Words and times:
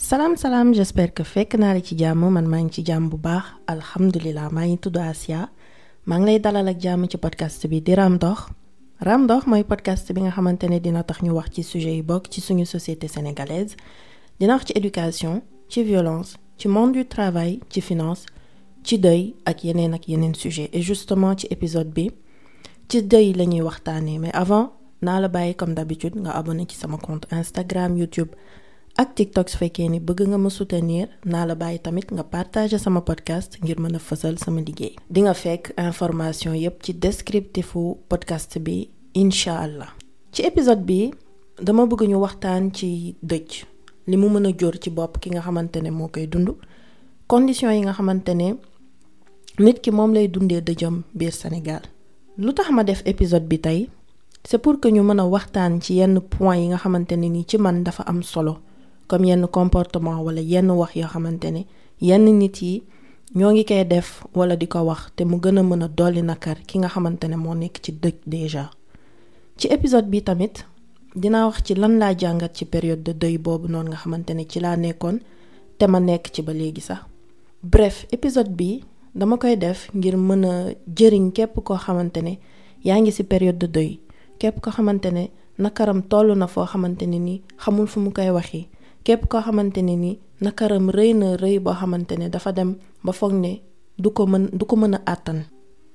salaam 0.00 0.36
salaam 0.36 0.72
j'espère 0.78 1.12
que 1.12 1.24
fekk 1.24 1.54
naa 1.58 1.74
la 1.74 1.80
ci 1.82 1.96
jàmm 1.98 2.30
man 2.30 2.46
maa 2.46 2.60
ngi 2.62 2.70
ci 2.74 2.82
jàmm 2.86 3.08
bu 3.10 3.16
baax 3.18 3.44
alhamdulilah 3.66 4.48
maa 4.52 4.64
ngi 4.66 4.78
Asia. 5.10 5.48
Maa 6.06 6.18
ngi 6.18 6.26
lay 6.26 6.38
dalal 6.38 6.68
ak 6.68 6.78
ci 7.10 7.18
podcast 7.18 7.66
bi 7.66 7.80
di 7.82 7.94
Raam 7.96 8.16
Dox. 8.16 8.46
Podcast 9.68 10.12
bi 10.12 10.20
nga 10.20 10.30
xamante 10.30 10.68
dina 10.80 11.02
tax 11.02 11.20
ñu 11.22 11.32
wax 11.34 11.50
ci 11.52 11.62
sujet 11.64 11.94
yi 11.96 12.02
bokk 12.02 12.28
ci 12.30 12.40
suñu 12.40 12.64
société 12.64 13.08
sénégalaise. 13.08 13.74
Dina 14.38 14.54
wax 14.54 14.66
ci 15.68 15.82
violence 15.82 16.36
ci 16.58 16.68
monde 16.68 16.92
du 16.92 17.04
travail 17.04 17.58
ci 17.68 17.80
finance 17.80 18.24
ci 18.84 18.98
deuil 19.00 19.34
ak 19.46 19.64
yeneen 19.64 19.94
ak 19.94 20.06
yeneen 20.08 20.34
sujet 20.34 20.70
et 20.72 20.80
justement 20.80 21.36
ci 21.36 21.48
épisode 21.50 21.90
bi 21.92 22.12
ci 22.88 23.02
deuil 23.02 23.34
mais 24.20 24.32
avant 24.32 24.74
naa 25.02 25.18
la 25.20 25.28
comme 25.54 25.74
d'habitude 25.74 26.14
nga 26.20 26.30
abonné 26.30 26.66
ci 26.68 26.76
sama 26.76 26.98
compte 26.98 27.26
Instagram 27.32 27.96
YouTube 27.98 28.28
ak 28.98 29.14
TikTok 29.14 29.46
su 29.48 29.56
fekkee 29.62 29.86
soutenir 30.50 31.06
naa 31.24 31.44
la 31.46 31.54
bàyyi 31.54 31.78
nga 32.12 32.24
podcast 33.00 33.54
ngir 33.62 33.78
mën 33.78 33.94
a 33.94 34.00
fësal 34.02 34.34
sama 34.42 34.60
liggéey. 34.66 34.96
Di 35.14 35.20
nga 35.22 35.34
fekk 35.38 35.70
information 35.78 36.54
ci 36.82 36.92
podcast 38.10 38.58
bi 38.58 38.88
incha 39.14 39.54
allah. 39.66 39.90
Ci 40.34 40.42
épisode 40.42 40.82
bi 40.88 41.12
dama 41.62 41.86
bëgg 41.86 42.08
ñu 42.10 42.18
waxtaan 42.18 42.74
ci 42.74 43.14
dëj. 43.22 43.48
Li 44.10 44.16
mu 44.16 44.26
mën 44.34 44.46
a 44.48 44.50
ci 44.82 44.90
bopp 44.90 45.20
ki 45.22 45.30
nga 45.30 45.42
xamante 45.46 45.78
ne 45.80 45.90
moo 45.90 46.08
conditions 47.30 47.74
yi 47.76 47.80
nga 47.86 47.92
xamante 47.94 48.34
ne 48.34 48.48
nit 49.62 49.78
ki 49.80 49.90
moom 49.94 50.12
lay 50.12 50.26
dundee 50.28 50.60
ma 52.72 52.82
def 52.82 53.02
épisode 53.06 53.46
c'est 54.44 54.58
pour 54.58 54.80
que 54.80 54.88
ñu 54.88 55.02
mën 55.02 55.20
a 55.20 55.24
waxtaan 55.24 55.78
point 56.20 56.56
nga 56.68 56.78
ni 57.16 57.28
man 57.58 57.84
dafa 57.84 58.02
am 58.02 58.22
solo 58.24 58.58
comme 59.08 59.24
yenn 59.26 59.46
comportement 59.48 60.20
wala 60.26 60.40
yenn 60.40 60.70
wax 60.70 60.92
yoo 60.96 61.08
xamante 61.08 61.48
ne 61.50 61.62
yenn 62.00 62.24
nit 62.38 62.62
yi 62.62 62.82
ñoo 63.38 63.52
ngi 63.52 63.64
koy 63.64 63.84
def 63.84 64.24
wala 64.34 64.54
di 64.56 64.66
ko 64.68 64.78
wax 64.88 65.00
te 65.16 65.24
mu 65.24 65.36
gën 65.42 65.58
a 65.58 65.62
mën 65.62 65.82
a 65.84 65.88
dolli 65.88 66.22
nakar 66.22 66.58
ki 66.66 66.78
nga 66.78 66.88
xamante 66.88 67.24
ne 67.28 67.36
moo 67.36 67.54
nekk 67.54 67.76
ci 67.82 67.92
dëj 67.92 68.16
ci 69.58 69.66
épisode 69.74 70.06
bi 70.08 70.22
tamit 70.22 70.64
dinaa 71.16 71.46
wax 71.48 71.58
ci 71.66 71.74
lan 71.74 71.98
laa 71.98 72.14
jàngat 72.16 72.52
ci 72.56 72.64
période 72.64 73.02
de 73.02 73.12
deuil 73.12 73.38
boobu 73.38 73.66
noonu 73.68 73.88
nga 73.90 73.96
xamante 74.02 74.30
ne 74.34 74.44
ci 74.50 74.60
laa 74.60 74.76
nekkoon 74.76 75.16
te 75.78 75.86
ma 75.86 75.98
nekk 76.00 76.30
ci 76.34 76.42
ba 76.42 76.52
léegi 76.52 76.80
sax. 76.80 76.98
Bref 77.62 78.06
épisode 78.12 78.50
bi 78.58 78.84
dama 79.14 79.36
koy 79.36 79.56
def 79.56 79.90
ngir 79.94 80.16
mën 80.16 80.44
a 80.44 80.52
jëriñ 80.96 81.32
képp 81.36 81.54
koo 81.66 81.76
xamante 81.76 82.18
ne 82.22 82.38
yaa 82.84 83.00
ngi 83.00 83.12
ci 83.12 83.24
période 83.24 83.58
de 83.58 83.66
deuil. 83.66 83.98
Képp 84.38 84.60
koo 84.60 84.70
xamante 84.72 85.06
ne 85.10 85.24
nakaram 85.58 86.02
toll 86.02 86.34
na 86.38 86.46
foo 86.46 86.64
xamante 86.66 87.02
ne 87.06 87.18
ni 87.18 87.42
xamul 87.62 87.86
fu 87.88 87.98
mu 88.00 88.10
koy 88.12 88.30
képp 89.08 89.22
koo 89.30 89.40
xamante 89.40 89.80
ne 89.82 89.96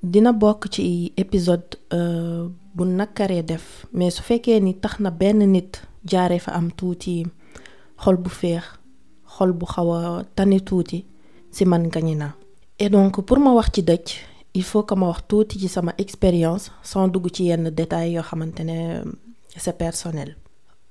dina 0.04 0.32
bokk 0.34 0.68
ci 0.74 1.14
épisode 1.16 1.78
nakaree 2.86 3.44
def 3.44 3.86
mais 3.94 4.12
su 4.16 4.22
am 6.52 6.72
tuuti 6.72 7.24
xol 8.04 8.18
bu 8.18 8.30
et 12.80 12.90
donc 12.90 13.22
pour 13.26 13.40
ma 13.40 13.52
wax 13.54 13.70
ci 13.74 13.84
il 14.56 14.64
faut 14.64 14.84
que 14.84 14.96
ma 14.96 15.08
wax 15.08 15.22
tuuti 15.28 15.60
ci 15.60 15.70
expérience 16.00 16.72
sans 16.82 17.08
dugg 17.08 17.28
ci 17.32 17.44
yenn 17.46 17.70
détails 17.70 18.14
yoo 18.14 18.24
xamante 18.24 18.60
ne 18.64 19.04
c'est 19.56 19.78
personnel. 19.78 20.36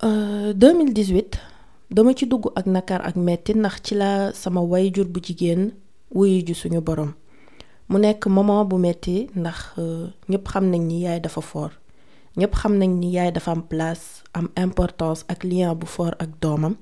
2018 0.03 1.52
dama 1.93 2.15
ci 2.17 2.25
dugg 2.27 2.49
ak 2.57 2.67
nakar 2.67 3.01
ak 3.05 3.17
metti 3.17 3.53
ndax 3.55 3.75
ci 3.85 3.95
la 3.95 4.33
sama 4.33 4.61
wayjur 4.65 5.05
bu 5.13 5.21
jigéen 5.21 5.73
wuyu 6.15 6.41
ju 6.47 6.55
suñu 6.55 6.81
borom. 6.81 7.13
Mu 7.89 7.99
nekk 7.99 8.27
moment 8.27 8.65
bu 8.65 8.77
metti 8.79 9.29
ndax 9.37 9.57
ñëpp 10.31 10.47
xam 10.51 10.65
nañ 10.73 10.83
ni 10.89 10.97
yaay 11.05 11.21
dafa 11.21 11.41
ñëpp 12.39 12.55
xam 12.61 12.73
nañ 12.81 12.91
ni 13.01 13.09
yaay 13.17 13.31
dafa 13.33 13.51
am 13.53 13.63
place 13.71 14.23
am 14.39 14.49
importance 14.57 15.25
ak 15.29 15.45
lien 15.45 15.75
bu 15.75 15.87
ak 16.25 16.31
doomam. 16.41 16.75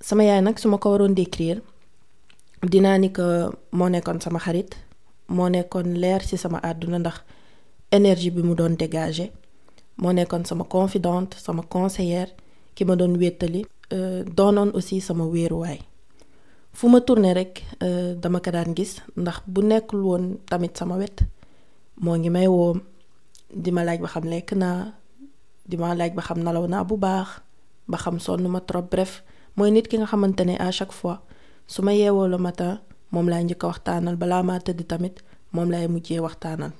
Sama 0.00 0.24
yaay 0.24 0.42
nag 0.42 0.56
ko 0.82 0.90
waroon 0.92 1.14
décrire 1.14 1.60
dinaa 2.62 2.98
ni 2.98 3.08
que 3.12 3.48
moo 3.72 3.88
nekkoon 3.88 4.20
sama 4.20 4.38
xarit 4.38 4.76
moo 5.28 5.48
nekkoon 5.48 5.88
leer 6.02 6.20
ci 6.28 6.36
sama 6.36 6.58
àdduna 6.62 6.98
ndax 6.98 7.16
énergie 7.92 8.30
bi 8.30 8.42
mu 8.42 8.54
doon 8.54 8.76
dégager 8.76 9.30
moo 9.96 10.12
nekkoon 10.12 10.44
sama 10.44 10.64
confidente 10.64 11.36
sama 11.38 11.62
conseillère 11.62 12.30
ki 12.74 12.84
ma 12.84 12.94
doon 12.96 13.16
wéttali 13.16 13.64
doonoon 14.36 14.70
aussi 14.74 15.00
sama 15.00 15.24
wéeruwaay 15.26 15.78
fu 16.72 16.88
ma 16.88 17.00
tourné 17.00 17.32
rek 17.34 17.62
dama 18.20 18.40
ko 18.40 18.50
daan 18.50 18.74
gis 18.76 19.00
ndax 19.16 19.40
bu 19.46 19.60
nekkul 19.62 20.00
woon 20.02 20.24
tamit 20.48 20.76
sama 20.76 20.96
wet 20.96 21.22
moo 22.00 22.16
ngi 22.16 22.30
may 22.30 22.46
woo 22.48 22.74
di 23.54 23.70
ma 23.70 23.84
laaj 23.84 24.00
ba 24.00 24.08
xam 24.08 24.24
lekk 24.24 24.52
naa 24.52 24.92
di 25.68 25.76
ma 25.76 25.94
laaj 25.94 26.12
ba 26.14 26.22
xam 26.22 26.38
nalaw 26.42 26.66
naa 26.68 26.84
bu 26.84 26.96
baax 26.98 27.28
ba 27.88 27.96
xam 27.98 28.18
sonn 28.18 28.44
ma 28.48 28.60
trop 28.60 28.90
bref 28.90 29.22
mooy 29.56 29.70
nit 29.70 29.88
ki 29.88 29.96
nga 29.98 30.06
xamante 30.06 30.42
ne 30.44 30.54
à 30.58 30.70
chaque 30.72 30.92
fois 30.92 31.22
su 31.66 31.82
ma 31.82 31.92
yeewoo 31.94 32.26
le 32.28 32.36
matin 32.38 32.78
moom 33.12 33.28
laay 33.30 33.44
njëkk 33.44 33.64
a 33.64 33.66
waxtaanal 33.66 34.16
balaa 34.16 34.42
maa 34.42 34.58
tëdd 34.60 34.86
tamit 34.86 35.16
moom 35.52 35.70
laay 35.70 35.86
mujjee 35.88 36.20
waxtaanal. 36.20 36.72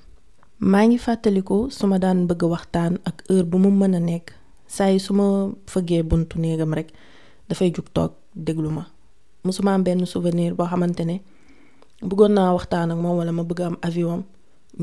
maa 0.59 0.85
ngi 0.85 0.97
fàttaliku 0.97 1.71
su 1.71 1.87
ma 1.87 1.97
daan 1.99 2.27
bëgg 2.27 2.43
waxtaan 2.53 2.93
ak 3.09 3.23
heure 3.29 3.43
bu 3.49 3.57
mu 3.57 3.69
mën 3.71 3.95
a 3.95 3.99
nekk 3.99 4.27
saa 4.75 4.89
yi 4.93 4.99
su 4.99 5.11
ma 5.19 5.25
fëggee 5.71 6.03
buntu 6.09 6.35
néegam 6.39 6.73
rek 6.77 6.89
dafay 7.49 7.69
jug 7.75 7.87
toog 7.95 8.11
déglu 8.35 8.69
ma. 8.77 8.83
Musuma 9.43 9.73
am 9.73 9.83
benn 9.83 10.05
souvenir 10.05 10.51
boo 10.57 10.67
xamante 10.71 11.03
ne 11.05 11.15
bëggoon 12.09 12.33
naa 12.37 12.53
waxtaan 12.57 12.91
ak 12.91 12.99
moom 13.03 13.17
wala 13.19 13.31
ma 13.31 13.43
bëgg 13.49 13.61
am 13.67 13.75
avion 13.87 14.21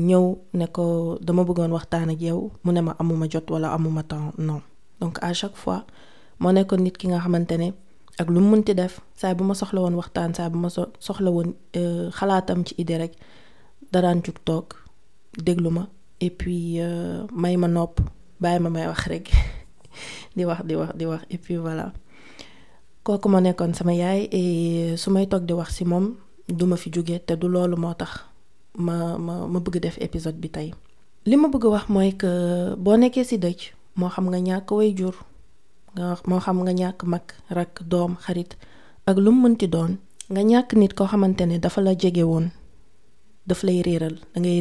ñëw 0.07 0.25
ne 0.59 0.65
ko 0.75 0.83
dama 1.25 1.43
bëggoon 1.47 1.71
waxtaan 1.77 2.09
ak 2.13 2.19
yow 2.27 2.39
mu 2.63 2.71
ne 2.73 2.81
ma 2.81 2.91
amuma 3.01 3.25
jot 3.31 3.47
wala 3.53 3.67
amuma 3.75 4.03
temps 4.03 4.33
non. 4.37 4.61
Donc 4.99 5.19
à 5.21 5.33
chaque 5.33 5.55
fois 5.55 5.85
moo 6.39 6.51
nekkoon 6.51 6.81
nit 6.83 6.97
ki 6.97 7.07
nga 7.07 7.19
xamante 7.23 7.55
ne 7.61 7.67
ak 8.19 8.27
lu 8.33 8.39
mu 8.41 8.49
munti 8.55 8.73
def 8.73 8.99
bu 9.37 9.43
ma 9.43 9.53
soxla 9.53 9.79
woon 9.81 9.95
waxtaan 10.01 10.33
saa 10.37 10.49
bu 10.49 10.57
ma 10.57 10.69
soxla 11.05 11.29
woon 11.35 11.49
xalaatam 12.17 12.59
ci 12.67 12.73
idée 12.81 12.97
rek 12.97 13.13
daraan 13.91 14.19
jug 14.25 14.37
toog 14.47 14.67
déglu 15.45 15.69
et 16.21 16.29
puis 16.31 16.79
may 17.41 17.55
ma 17.57 17.67
nopp 17.67 17.99
bàyyi 18.41 18.59
ma 18.63 18.69
may 18.69 18.87
wax 18.87 19.01
et 21.29 21.37
puis 21.37 21.57
voilà. 21.57 21.93
Kooku 23.03 23.29
ma 23.29 23.39
nekkoon 23.41 23.73
sama 23.73 23.93
yaay 23.93 24.27
et 24.31 24.97
su 24.97 25.09
may 25.11 25.27
toog 25.27 25.45
di 25.45 25.53
wax 25.53 25.75
ci 25.77 25.85
moom 25.85 26.15
duma 26.49 26.75
fi 26.75 26.89
jóge 26.91 27.19
te 27.25 27.33
du 27.35 27.47
loolu 27.47 27.77
moo 27.77 27.93
tax 27.93 28.11
ma 28.77 29.17
ma 29.17 29.45
ma 29.47 29.59
bëgg 29.59 29.79
def 29.81 29.97
épisode 30.01 30.37
bi 30.41 30.49
tey. 30.49 30.73
Li 31.25 31.35
ma 31.37 31.47
bëgg 31.49 31.65
wax 31.69 31.85
mooy 31.89 32.11
que 32.17 32.31
boo 32.77 32.97
nekkee 32.97 33.23
ci 33.29 33.37
dëj 33.37 33.59
moo 33.95 34.09
xam 34.09 34.25
nga 34.29 34.39
ñàkk 34.47 34.69
way 34.77 34.89
jur 34.97 35.15
nga 35.95 36.17
moo 36.29 36.39
xam 36.45 36.57
nga 36.63 36.73
ñàkk 36.81 36.99
mag 37.13 37.25
doom 37.91 38.15
xarit 38.23 38.51
ak 39.09 39.17
lu 39.23 39.31
mënti 39.31 39.67
doon 39.67 39.97
nga 40.31 40.41
ñàkk 40.41 40.69
nit 40.79 40.93
koo 40.97 41.07
xamante 41.11 41.43
ne 41.45 41.57
dafa 41.63 41.81
la 41.81 41.93
jege 42.01 42.23
woon 42.23 42.49
daf 43.47 43.61
lay 43.63 43.81
réeral 43.85 44.15
da 44.33 44.37
ngay 44.41 44.59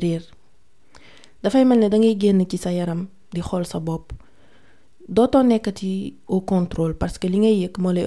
sa 2.64 2.70
yaram 2.78 3.08
di 3.34 3.40
xool 3.40 3.64
sa 3.66 3.78
bopp 3.80 4.12
dootoo 5.08 5.42
nekkati 5.42 6.14
au 6.28 6.40
contrôle 6.40 6.94
parce 6.94 7.18
que 7.18 7.26
li 7.28 7.38
ngay 7.38 7.56
yëg 7.62 7.78
moo 7.78 7.92
lay 7.92 8.06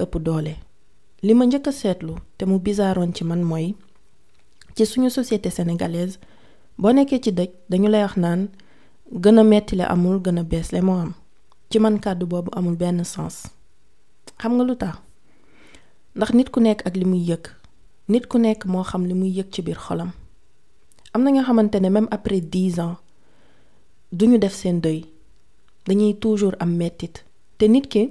mu 5.00 5.10
société 5.10 5.50
sénégalaise 5.50 6.18
boo 6.78 6.92
ci 7.22 7.32
dëj 7.32 7.50
dañu 7.70 7.88
lay 7.88 8.02
wax 8.02 8.16
naan 8.16 8.48
gën 9.22 9.38
a 9.38 9.42
mettile 9.44 9.84
amul 9.84 10.18
gën 10.24 10.38
a 10.38 10.42
beesle 10.42 10.80
moo 10.82 10.98
am. 11.00 11.12
Ci 11.70 11.78
man 11.78 11.98
kàddu 12.00 12.26
boobu 12.26 12.50
amul 12.56 12.76
benn 12.76 13.04
sens. 13.04 13.46
Xam 14.40 14.52
nga 14.56 14.64
ndax 16.16 16.30
nit 16.34 16.50
ku 16.50 16.60
nekk 16.60 16.80
ak 16.86 16.96
li 16.96 17.04
muy 17.04 17.22
yëg 17.30 17.44
nit 18.08 18.26
ku 18.26 18.38
nekk 18.38 18.64
moo 18.66 18.82
xam 18.84 19.06
li 19.06 19.14
muy 19.14 19.30
yëg 19.38 19.48
ci 19.52 19.62
biir 19.62 19.78
xolam. 19.78 20.10
Am 21.14 21.22
même 21.90 22.08
après 22.10 22.40
dix 22.40 22.80
ans 22.80 22.96
duñu 24.12 24.38
def 24.38 24.54
seen 24.54 24.80
dañuy 25.88 26.14
toujours 26.20 26.54
am 26.60 26.76
mettit. 26.76 27.24
Te 27.58 27.64
nit 27.68 27.86
ki 27.88 28.02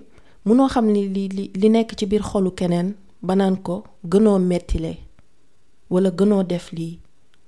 munoo 0.46 0.68
xam 0.74 0.88
li 0.94 1.04
li 1.16 1.28
li 1.62 1.70
nekk 1.70 1.90
ci 1.98 2.06
biir 2.10 2.24
xolu 2.30 2.52
keneen 2.60 2.96
ba 3.22 3.36
naan 3.36 3.56
ko 3.66 3.84
gënoo 4.12 4.40
mettile 4.40 4.92
wala 5.90 6.10
gënoo 6.20 6.44
def 6.44 6.72
lii 6.78 7.00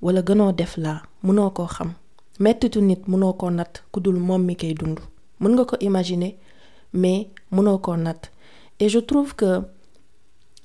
wala 0.02 0.22
gënoo 0.22 0.52
def 0.60 0.78
laa 0.78 1.02
munoo 1.24 1.50
koo 1.50 1.68
xam. 1.76 1.92
Mettitu 2.40 2.80
nit 2.82 3.08
munoo 3.08 3.34
koo 3.34 3.50
natt 3.50 3.84
ku 3.92 4.00
dul 4.00 4.20
moom 4.20 4.42
mi 4.46 4.56
koy 4.56 4.74
dund. 4.74 5.00
Mën 5.42 5.52
nga 5.54 5.66
ko 5.66 5.76
imaginer 5.80 6.34
mais 6.94 7.28
munoo 7.52 7.78
koo 7.80 7.96
et 8.82 8.88
je 8.90 9.00
trouve 9.00 9.36
que 9.36 9.62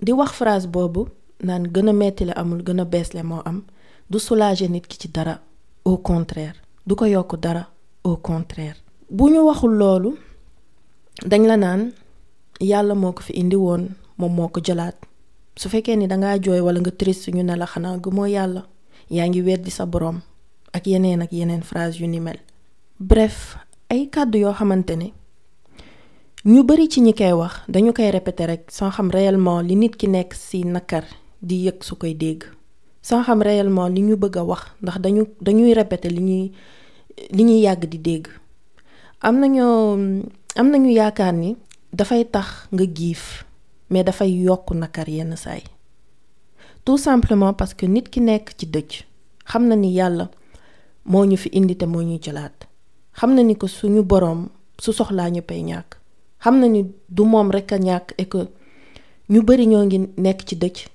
di 0.02 0.12
wax 0.12 0.32
phrase 0.32 0.66
boobu 0.68 1.08
naan 1.42 1.64
gën 1.72 1.88
a 1.88 1.92
mettile 1.92 2.32
amul 2.36 2.62
gën 2.62 2.80
a 2.80 2.84
beesle 2.84 3.22
moo 3.22 3.40
am 3.44 3.62
du 4.10 4.18
soulager 4.18 4.68
nit 4.70 4.86
ki 4.86 5.08
dara 5.08 5.40
au 5.84 5.96
contraire. 5.98 6.54
Du 6.86 6.94
ko 6.94 7.06
yokk 7.06 7.36
dara 7.40 7.66
au 8.04 8.16
contraire 8.16 8.83
bu 9.10 9.28
ñu 9.30 9.40
waxul 9.46 9.74
loolu 9.78 10.10
dañ 11.30 11.42
la 11.46 11.56
naan 11.56 11.92
yàlla 12.60 12.94
moo 12.94 13.12
ko 13.12 13.22
fi 13.22 13.32
indi 13.32 13.56
woon 13.56 13.88
moom 14.18 14.32
moo 14.34 14.48
ko 14.48 14.60
jëlaat. 14.60 14.96
Su 15.56 15.68
fekkee 15.68 15.96
ni 15.96 16.06
dangaa 16.06 16.38
jooy 16.42 16.60
wala 16.60 16.80
nga 16.80 16.90
triste 16.90 17.28
ñu 17.32 17.42
ne 17.42 17.56
la 17.56 17.66
xanaa 17.66 17.98
gëmoo 17.98 18.26
yàlla 18.26 18.62
yaa 19.10 19.28
ngi 19.28 19.42
weddi 19.42 19.70
sa 19.70 19.84
ak 20.76 20.86
yeneen 20.86 21.22
ak 21.22 21.32
yeneen 21.32 21.62
phrase 21.62 22.00
yu 22.00 22.06
ni 22.08 22.20
mel. 22.20 22.38
Bref 22.98 23.56
ay 23.90 24.08
kàddu 24.10 24.38
yoo 24.38 24.52
xamante 24.52 24.96
ne 24.96 25.12
ñu 26.44 26.62
bari 26.64 26.88
ci 26.88 27.00
ñi 27.00 27.12
koy 27.14 27.32
wax 27.32 27.54
dañu 27.68 27.92
koy 27.92 28.10
répéter 28.10 28.46
rek 28.46 28.70
sans 28.70 28.90
xam 28.90 29.10
réellement 29.10 29.60
li 29.60 29.76
nit 29.76 29.96
ki 29.96 30.08
nekk 30.08 30.34
ci 30.34 30.64
nakar 30.64 31.04
di 31.42 31.64
yëg 31.66 31.82
su 31.84 31.94
koy 31.96 32.14
dégg. 32.14 32.42
Sans 33.02 33.22
xam 33.22 33.42
réellement 33.42 33.86
li 33.88 34.00
ñu 34.02 34.16
bëgg 34.16 34.36
a 34.38 34.44
wax 34.44 34.62
ndax 34.82 34.98
dañu 35.04 35.22
dañuy 35.40 35.74
li 35.74 36.20
ñuy 36.28 36.52
li 37.36 37.42
ñuy 37.44 37.60
yàgg 37.66 37.84
di 37.92 37.98
dégg 37.98 38.26
am 39.24 39.40
nañoo 39.40 39.96
am 40.60 40.66
nañu 40.70 40.90
yaakaar 40.92 41.32
ni 41.32 41.56
dafay 41.92 42.24
tax 42.28 42.68
nga 42.72 42.84
giif 42.96 43.44
mais 43.90 44.04
dafay 44.04 44.30
yokk 44.44 44.70
nakar 44.74 45.08
yenn 45.08 45.36
saay. 45.36 45.62
Tout 46.84 46.98
simplement 46.98 47.54
parce 47.54 47.72
que 47.72 47.86
nit 47.86 48.04
ki 48.12 48.20
nekk 48.20 48.52
ci 48.58 48.66
dëj 48.66 49.04
xam 49.48 49.66
na 49.68 49.76
ni 49.76 49.94
yàlla 49.96 50.28
moo 51.06 51.24
ñu 51.24 51.36
fi 51.36 51.48
indi 51.54 51.74
te 51.76 51.86
moo 51.86 52.02
ñuy 52.02 52.20
jëlaat. 52.20 52.68
Xam 53.18 53.34
na 53.34 53.42
ni 53.42 53.56
ko 53.56 53.66
suñu 53.66 54.02
boroom 54.02 54.48
su 54.78 54.92
soxlaa 54.92 55.30
ñu 55.30 55.40
pay 55.42 55.62
ñàkk. 55.62 55.96
Xam 56.44 56.60
na 56.60 56.66
ni 56.68 56.84
du 57.08 57.24
moom 57.24 57.50
rekk 57.50 57.72
a 57.72 57.78
ñàkk 57.78 58.12
et 58.18 58.26
que 58.28 58.44
ñu 59.30 59.40
bari 59.42 59.66
ñoo 59.66 59.84
ngi 59.84 59.98
nekk 60.18 60.44
ci 60.46 60.56
dëj 60.56 60.86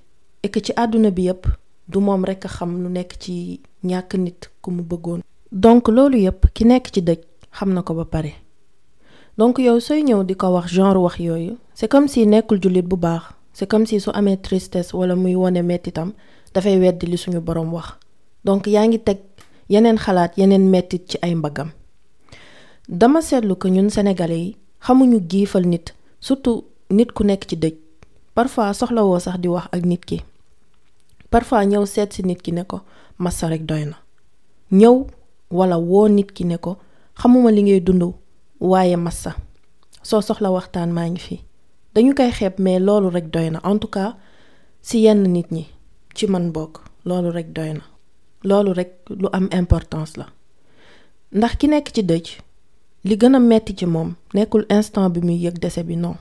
et 0.44 0.48
que 0.50 0.60
ci 0.60 0.72
àdduna 0.76 1.10
bi 1.10 1.22
yépp 1.22 1.46
du 1.88 1.98
moom 1.98 2.24
a 2.24 2.34
xam 2.48 2.82
lu 2.82 2.88
nekk 2.90 3.18
ci 3.18 3.60
ñàkk 3.82 4.14
nit 4.14 4.50
ku 4.62 4.70
mu 4.70 4.82
bëggoon. 4.82 5.20
Donc 5.50 5.88
loolu 5.88 6.16
yépp 6.18 6.46
ki 6.54 6.64
nekk 6.64 6.90
ci 6.94 7.02
dëj 7.02 7.29
xam 7.52 7.72
na 7.74 7.82
ko 7.82 7.94
ba 7.94 8.04
pare. 8.04 8.32
Donc 9.38 9.58
yow 9.58 9.80
sooy 9.80 10.02
ñëw 10.02 10.24
di 10.24 10.34
ko 10.36 10.48
wax 10.52 10.68
genre 10.72 10.98
wax 11.00 11.18
yooyu 11.18 11.56
c'est 11.74 11.88
comme 11.88 12.08
si 12.08 12.26
nekkul 12.26 12.60
jullit 12.62 12.82
bu 12.82 12.96
baax 12.96 13.22
c'est 13.52 13.66
comme 13.68 13.86
si 13.86 14.00
su 14.00 14.10
amee 14.14 14.36
tristesse 14.36 14.92
wala 14.94 15.16
muy 15.16 15.34
wone 15.34 15.62
mettitam 15.62 16.12
dafay 16.54 16.78
weddi 16.78 17.06
li 17.06 17.16
suñu 17.18 17.40
boroom 17.40 17.72
wax. 17.72 17.96
Donc 18.44 18.66
yaa 18.66 18.86
ngi 18.86 18.98
teg 18.98 19.18
yeneen 19.68 19.98
xalaat 19.98 20.36
yeneen 20.36 20.68
mettit 20.70 21.08
ci 21.08 21.18
ay 21.22 21.34
mbaggam. 21.34 21.70
Dama 22.88 23.22
seetlu 23.22 23.54
ko 23.56 23.68
ñun 23.68 23.88
sénégalais 23.90 24.38
yi 24.44 24.56
xamuñu 24.80 25.20
giifal 25.28 25.66
nit 25.66 25.94
surtout 26.20 26.64
nit 26.90 27.12
ku 27.12 27.24
nekk 27.24 27.44
ci 27.48 27.56
dëj. 27.56 27.74
Parfois 28.34 28.74
soxlawoo 28.74 29.18
sax 29.18 29.38
di 29.38 29.48
wax 29.48 29.68
ak 29.72 29.84
nit 29.84 30.04
ki. 30.04 30.22
Parfois 31.30 31.64
ñëw 31.66 31.86
seet 31.86 32.12
si 32.12 32.22
nit 32.22 32.42
ki 32.42 32.52
ne 32.52 32.64
ko 32.64 32.80
massa 33.18 33.48
rek 33.48 33.64
doy 33.66 33.84
na. 33.84 33.96
Ñëw 34.72 35.06
wala 35.50 35.78
woo 35.78 36.08
nit 36.08 36.32
ki 36.32 36.44
ne 36.44 36.56
ko 36.58 36.76
xamuma 37.20 37.50
li 37.52 37.62
ngay 37.62 37.80
dund 37.86 38.02
waaye 38.70 38.96
massa. 38.96 39.32
Soo 40.08 40.20
soxla 40.26 40.48
waxtaan 40.56 40.90
maa 40.96 41.08
ngi 41.12 41.20
fi. 41.26 41.36
Dañu 41.94 42.12
koy 42.18 42.30
xeeb 42.38 42.54
mais 42.64 42.80
loolu 42.86 43.08
rek 43.16 43.26
doy 43.34 43.48
na. 43.50 43.58
En 43.70 43.78
tout 43.78 43.92
cas 43.96 44.14
si 44.86 44.96
yenn 45.04 45.22
nit 45.34 45.48
ñi 45.56 45.64
ci 46.16 46.26
man 46.32 46.46
bokk 46.52 46.74
loolu 47.04 47.30
rek 47.36 47.48
doy 47.56 47.70
na. 47.78 47.84
Loolu 48.48 48.70
rek 48.78 48.90
lu 49.20 49.28
am 49.32 49.46
importance 49.60 50.16
la. 50.20 50.26
Ndax 51.36 51.52
ki 51.58 51.66
nekk 51.68 51.88
ci 51.94 52.02
dëj 52.10 52.26
li 53.08 53.14
gën 53.20 53.34
a 53.36 53.38
metti 53.38 53.72
ci 53.78 53.86
moom 53.86 54.14
nekkul 54.34 54.64
instant 54.76 55.10
bi 55.14 55.20
muy 55.26 55.38
yëg 55.44 55.56
dese 55.62 55.82
bi 55.88 55.96
non. 55.96 56.16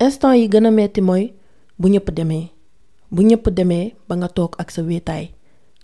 Instant 0.00 0.34
yi 0.36 0.48
gën 0.52 0.66
a 0.66 0.70
metti 0.70 1.00
mooy 1.00 1.32
bu 1.78 1.88
ñëpp 1.88 2.10
demee. 2.16 2.46
Bu 3.10 3.22
ñëpp 3.22 3.48
demee 3.58 3.94
ba 4.08 4.14
nga 4.16 4.28
toog 4.28 4.52
ak 4.58 4.70
sa 4.70 4.82
wéetaay. 4.82 5.24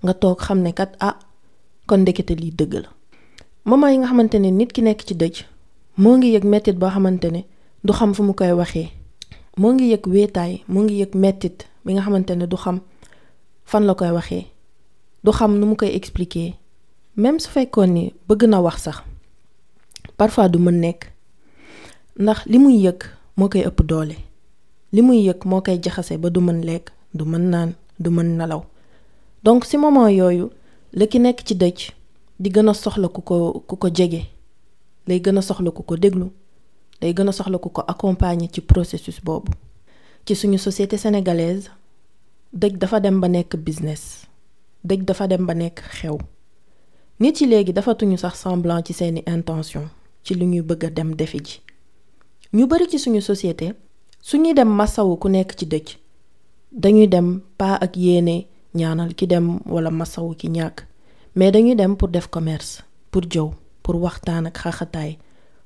Nga 0.04 0.14
toog 0.20 0.38
xam 0.44 0.58
ne 0.62 0.72
kat 0.72 0.92
ah 1.00 1.16
kon 1.86 1.98
ndekete 2.02 2.34
lii 2.40 2.52
dëgg 2.58 2.74
la 2.84 2.95
moment 3.66 3.90
yi 3.90 3.98
nga 3.98 4.06
xamante 4.06 4.38
ne 4.38 4.50
nit 4.54 4.70
ki 4.72 4.82
nekk 4.86 5.02
ci 5.06 5.14
dëj 5.18 5.36
moo 5.98 6.14
ngi 6.16 6.28
yëg 6.34 6.44
mettit 6.46 6.76
boo 6.78 6.88
xamante 6.94 7.24
ne 7.34 7.42
du 7.84 7.92
xam 7.92 8.14
fu 8.14 8.22
mu 8.22 8.32
koy 8.32 8.52
waxee. 8.52 8.88
Moo 9.58 9.72
ngi 9.74 9.90
yëg 9.92 10.06
wéetaay 10.06 10.52
moo 10.68 10.82
ngi 10.84 10.94
yëg 11.02 11.12
mettit 11.22 11.66
bi 11.84 11.92
nga 11.94 12.02
xamante 12.06 12.30
ne 12.36 12.46
du 12.46 12.56
xam 12.56 12.78
fan 13.64 13.84
la 13.86 13.94
koy 13.94 14.10
waxee 14.14 14.46
du 15.24 15.30
xam 15.32 15.58
nu 15.58 15.66
mu 15.66 15.74
koy 15.76 15.90
expliquer. 15.98 16.54
Même 17.16 17.40
su 17.40 17.48
fekkoon 17.50 17.86
ni 17.92 18.14
bëgg 18.28 18.42
na 18.46 18.60
wax 18.60 18.82
sax 18.82 18.98
parfois 20.16 20.48
du 20.48 20.58
mën 20.58 20.78
nekk. 20.80 21.10
Ndax 22.18 22.46
li 22.46 22.58
muy 22.58 22.76
yëg 22.86 23.02
moo 23.36 23.48
koy 23.48 23.64
ëpp 23.66 23.82
doole. 23.82 24.14
Li 24.92 25.02
muy 25.02 25.26
yëg 25.26 25.42
moo 25.44 25.60
koy 25.60 25.78
jaxase 25.82 26.18
ba 26.22 26.30
du 26.30 26.40
mën 26.40 26.62
lekk 26.64 26.92
du 27.14 27.24
mën 27.24 27.50
naan 27.50 27.72
du 27.98 28.10
mën 28.10 28.36
nelaw. 28.38 28.62
Donc 29.42 29.64
ci 29.64 29.76
moment 29.76 30.06
yooyu 30.08 30.50
la 30.92 31.06
ki 31.06 31.18
nekk 31.18 31.42
ci 31.44 31.54
dëj 31.54 31.90
di 32.38 32.50
gën 32.50 32.68
a 32.68 32.74
soxla 32.74 33.08
ku 33.08 33.20
ko 33.22 33.36
ku 33.66 33.76
ko 33.76 33.88
jege. 33.88 34.22
Lay 35.06 35.20
gën 35.20 35.38
a 35.38 35.42
a 37.28 37.32
soxla 37.32 37.58
ku 37.58 37.68
ko 37.70 37.82
processus 38.60 39.20
boobu. 39.20 39.52
Ci 40.26 40.34
société 40.58 40.96
sénégalaise 40.98 41.70
dëj 42.52 42.74
dafa 42.78 43.00
dem 43.00 43.20
business. 43.56 44.26
Dëj 44.84 45.04
dafa 45.04 45.26
dem 45.26 45.46
ba 45.46 45.54
nekk 45.54 45.80
xew. 45.96 46.18
Nit 47.20 47.40
yi 47.40 47.46
léegi 47.46 47.72
dafatuñu 47.72 48.16
sax 48.18 48.34
semblant 48.42 48.82
ci 48.86 48.92
seeni 48.92 49.22
intention 49.26 49.88
ci 50.24 50.34
li 50.34 50.46
ñuy 50.46 50.62
bëgg 50.62 50.84
a 50.84 50.90
dem 50.90 51.14
bari 52.66 52.86
société 53.20 53.72
suñuy 54.20 54.54
dem 54.54 54.68
masawu 54.68 55.16
ku 55.16 55.28
nekk 55.28 55.54
ci 55.58 55.66
dem 57.08 57.40
pas 57.58 57.78
ak 57.80 57.96
yéene 57.96 58.46
ñaanal 58.74 59.14
ki 59.14 59.26
dem 59.26 59.60
wala 59.66 59.90
masawu 59.90 60.34
ki 60.34 60.48
mais 61.36 61.52
dañuy 61.52 61.74
dem 61.76 61.96
pour 61.96 62.08
def 62.08 62.26
commerce 62.28 62.82
pour 63.10 63.22
jëw 63.30 63.50
pour 63.82 63.96
waxtaan 64.00 64.46
ak 64.48 64.56
xaxataay 64.62 65.18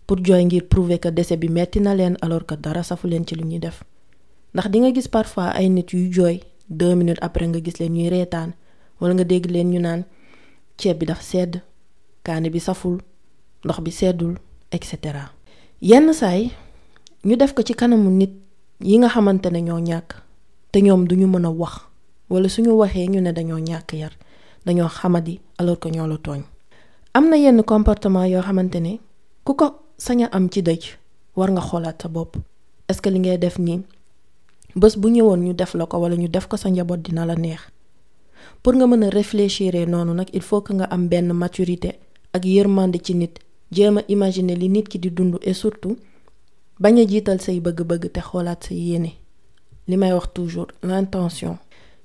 pour 0.06 0.18
jooy 0.24 0.44
ngir 0.44 0.66
prouver 0.68 0.98
que 0.98 1.08
décès 1.08 1.36
bi 1.36 1.48
metti 1.48 1.80
na 1.80 1.94
leen 1.94 2.16
alors 2.20 2.44
que 2.44 2.54
dara 2.56 2.82
safu 2.82 3.06
leen 3.08 3.24
ci 3.26 3.34
lu 3.36 3.44
ñuy 3.44 3.60
def 3.60 3.84
ndax 4.54 4.66
di 4.70 4.78
nga 4.80 4.90
gis 4.92 5.08
parfois 5.08 5.50
ay 5.54 5.68
nit 5.68 5.92
yuy 5.92 6.10
jooy 6.12 6.40
deux 6.68 6.94
minutes 6.96 7.22
après 7.22 7.46
nga 7.46 7.60
gis 7.62 7.78
leen 7.78 7.92
ñuy 7.94 8.08
reetaan 8.10 8.50
wala 9.00 9.14
nga 9.14 9.24
dégg 9.24 9.46
leen 9.50 9.70
ñu 9.70 9.78
naan 9.80 10.02
ceeb 10.76 10.98
bi 10.98 11.06
dafa 11.06 11.22
sedd 11.22 11.62
kaani 12.24 12.50
bi 12.50 12.58
saful 12.60 12.98
ndox 13.64 13.80
bi 13.80 13.90
seddul 13.92 14.34
et 14.72 14.82
cetera. 14.84 15.30
yenn 15.80 16.12
saay 16.12 16.50
ñu 17.24 17.36
def 17.36 17.54
ko 17.54 17.62
ci 17.62 17.74
kanamu 17.74 18.10
nit 18.10 18.32
yi 18.80 18.98
nga 18.98 19.08
xamante 19.08 19.46
ne 19.52 19.60
ñoo 19.62 19.78
ñàkk 19.78 20.14
te 20.72 20.80
ñoom 20.82 21.06
duñu 21.06 21.26
mën 21.26 21.44
a 21.46 21.50
wax 21.50 21.74
wala 22.28 22.48
suñu 22.48 22.70
waxee 22.74 23.06
ñu 23.08 23.20
ne 23.20 23.32
dañoo 23.32 23.58
ñàkk 23.58 23.92
yar 23.94 24.12
dañoo 24.66 24.88
xamadi 24.88 25.40
alors 25.58 25.78
que 25.80 25.88
ñoo 25.90 26.06
la 26.06 26.16
tooñ. 26.18 26.42
am 27.14 27.28
na 27.28 27.36
yenn 27.36 27.62
comportement 27.62 28.26
yoo 28.26 28.42
xamante 28.42 28.76
ne 28.80 28.98
ku 29.44 29.54
ko 29.54 29.66
sañ 29.98 30.22
a 30.24 30.28
am 30.36 30.48
ci 30.52 30.62
dëj 30.62 30.82
war 31.36 31.50
nga 31.50 31.60
xoolaat 31.60 32.02
sa 32.02 32.08
bopp. 32.08 32.36
Est-ce 32.88 33.00
que 33.02 33.08
li 33.10 33.18
ngay 33.20 33.38
def 33.38 33.58
nii 33.58 33.80
bés 34.76 34.94
bu 34.98 35.08
ñëwoon 35.10 35.40
ñu 35.44 35.52
def 35.54 35.74
la 35.74 35.86
ko 35.86 35.98
wala 35.98 36.16
ñu 36.16 36.28
def 36.28 36.46
ko 36.48 36.56
sa 36.56 36.68
njaboot 36.70 37.00
dina 37.02 37.26
pour 38.62 38.74
nga 38.74 38.86
il 40.32 40.42
faut 40.42 40.60
que 40.60 40.72
nga 40.74 40.84
am 40.84 41.08
maturité 41.32 41.98
ak 42.32 42.44
yërmande 42.44 42.98
ci 43.02 43.14
nit. 43.14 43.34
Imaginer 44.08 44.56
li 44.56 44.68
nit 44.68 44.88
ki 44.88 44.98
di 44.98 45.10
dund 45.10 45.38
et 45.42 45.54
surtout 45.54 45.96
bañ 46.80 46.98
a 47.00 47.06
jiital 47.06 47.40
say 47.40 47.60
bëgg-bëgg 47.60 48.10
te 48.12 48.20
xoolaat 48.20 48.64
say 48.64 48.74
yéene. 48.76 49.12
Li 49.88 49.96
toujours 50.34 50.66
l'intention 50.82 51.58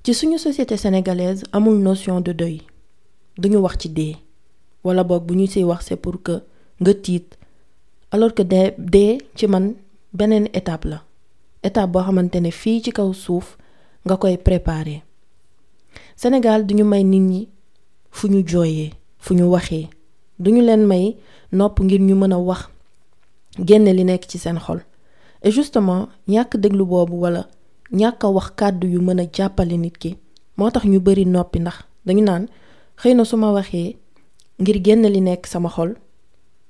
ci 0.05 0.13
suñu 0.13 0.37
société 0.37 0.77
sénégalaise 0.77 1.43
amul 1.51 1.77
notion 1.79 2.21
de 2.21 2.31
deuil. 2.31 2.61
Duñu 3.39 3.57
wax 3.57 3.77
ci 3.81 3.89
dee. 3.89 4.15
Wala 4.83 5.03
boog 5.03 5.23
bu 5.25 5.33
wax 5.65 5.95
pour 5.99 6.21
que 6.21 6.43
nga 6.79 6.93
tiit. 6.93 7.25
Alors 8.11 8.35
que 8.35 8.43
dee 8.43 8.73
dee 8.77 9.17
ci 9.35 9.47
man 9.47 9.73
beneen 10.13 10.47
étape 10.53 10.85
la. 10.85 11.01
Étape 11.63 11.89
boo 11.91 12.03
xamante 12.03 12.35
ne 12.39 12.51
fii 12.51 12.83
ci 12.83 12.91
kaw 12.91 13.11
suuf 13.13 13.57
nga 14.05 14.15
koy 14.17 14.37
préparer. 14.37 15.01
Sénégal 16.15 16.67
duñu 16.67 16.83
may 16.83 17.03
nit 17.03 17.19
ñi 17.21 17.49
fu 18.11 18.27
ñu 18.29 18.43
jooyee 18.47 18.91
fu 19.17 19.33
ñu 19.33 19.45
waxee. 19.49 19.89
Duñu 20.37 20.61
leen 20.61 20.85
may 20.85 21.17
nopp 21.51 21.79
ngir 21.79 21.99
ñu 22.01 22.13
mën 22.15 22.31
a 22.31 22.37
wax 22.37 22.69
génne 23.57 23.89
li 23.91 24.03
nekk 24.05 24.27
ci 24.29 24.37
seen 24.37 24.59
xol. 24.59 24.81
Et 25.41 25.49
justement 25.49 26.09
ñàkk 26.27 26.57
déglu 26.57 26.85
boobu 26.85 27.15
wala 27.21 27.47
ñàkk 27.91 28.23
a 28.25 28.29
wax 28.29 28.47
kàddu 28.59 28.87
yu 28.87 29.01
mën 29.01 29.19
a 29.21 29.25
jàppale 29.35 29.77
nit 29.77 29.97
ki 29.97 30.15
moo 30.57 30.69
tax 30.71 30.85
ñu 30.85 30.99
bari 30.99 31.25
noppi 31.25 31.59
ndax 31.59 31.77
dañu 32.05 32.23
naan 32.23 32.45
xëy 33.01 33.13
na 33.15 33.23
su 33.25 33.35
ma 33.37 33.51
waxee 33.51 33.97
ngir 34.61 34.77
génne 34.85 35.07
li 35.09 35.21
nekk 35.21 35.45
sama 35.47 35.69
xol 35.69 35.91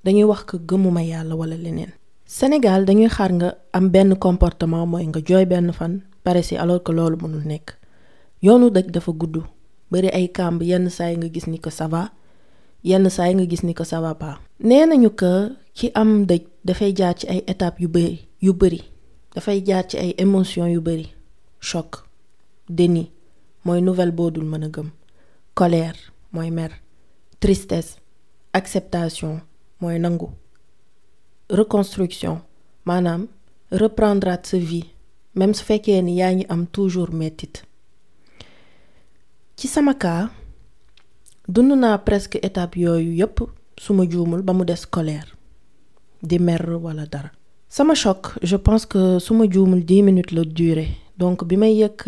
dañuy 0.04 0.24
wax 0.32 0.42
ko 0.50 0.58
gëmuma 0.70 1.02
yàlla 1.04 1.36
wala. 1.36 1.56
Sénégal 2.26 2.86
dañuy 2.86 3.10
xaar 3.10 3.32
nga 3.34 3.50
am 3.78 3.90
benn 3.94 4.16
comportement 4.16 4.86
mooy 4.92 5.06
nga 5.08 5.20
jooy 5.28 5.46
benn 5.46 5.72
fan 5.74 6.02
pare 6.24 6.42
si 6.44 6.56
alors 6.58 6.82
que 6.84 6.92
loolu 6.92 7.18
mënul 7.22 7.46
nekk. 7.46 7.68
yoonu 8.42 8.70
dëj 8.76 8.88
dafa 8.92 9.12
gudd 9.12 9.36
bari 9.92 10.10
ay 10.10 10.28
kàmb 10.38 10.62
yenn 10.64 10.90
saa 10.90 11.12
nga 11.14 11.28
gis 11.34 11.48
ni 11.48 11.60
ça 11.70 11.88
pas 11.90 12.10
ki 15.78 15.88
am 15.94 16.26
dëj 16.30 16.42
dafay 16.66 16.92
jaar 16.98 17.14
ci 17.20 17.28
ay 17.28 17.44
étapes 17.48 17.80
dafay 19.36 19.62
jaar 19.66 19.84
ci 19.88 19.98
ay 19.98 20.14
émotions 20.18 20.68
yu 20.72 20.80
bari. 20.82 21.14
Choc 21.60 22.06
déni 22.70 23.12
mooy 23.66 23.82
nouvelle 23.82 24.12
boo 24.12 24.32
mën 24.32 24.64
a 24.64 24.70
gëm. 24.70 24.90
Colère 25.54 25.96
mooy 26.32 26.52
mer. 26.52 26.72
Tristesse 27.40 27.98
acceptation 28.54 29.42
mooy 29.82 30.00
nangu. 30.00 30.28
Reconstruction 31.50 32.42
maanaam 32.86 33.28
reprendre 33.72 34.38
sa 34.44 34.58
vie 34.58 34.86
même 35.36 35.54
su 35.54 35.64
fekkee 35.66 36.02
ni 36.02 36.16
yaa 36.18 36.34
am 36.50 36.66
toujours 36.68 37.12
mettit. 37.14 37.64
Ci 39.58 39.68
sama 39.68 39.94
cas 39.96 40.30
dund 41.48 41.72
naa 41.74 41.98
presque 41.98 42.40
étape 42.42 42.78
yooyu 42.80 43.12
yépp 43.14 43.40
su 43.78 43.94
ba 44.44 44.54
mu 44.54 44.64
des 44.66 44.86
colère 44.90 45.36
di 46.24 46.40
mer 46.40 46.62
sama 47.70 47.94
choc 47.96 48.38
je 48.42 48.56
pense 48.58 48.86
que 48.86 49.20
su 49.20 49.34
ma 49.34 49.46
juumul 49.50 49.84
dix 49.86 50.02
minutes 50.04 50.32
la 50.32 50.44
durée 50.44 50.90
donc 51.18 51.44
bi 51.46 51.58
may 51.58 51.74
yëg 51.76 52.02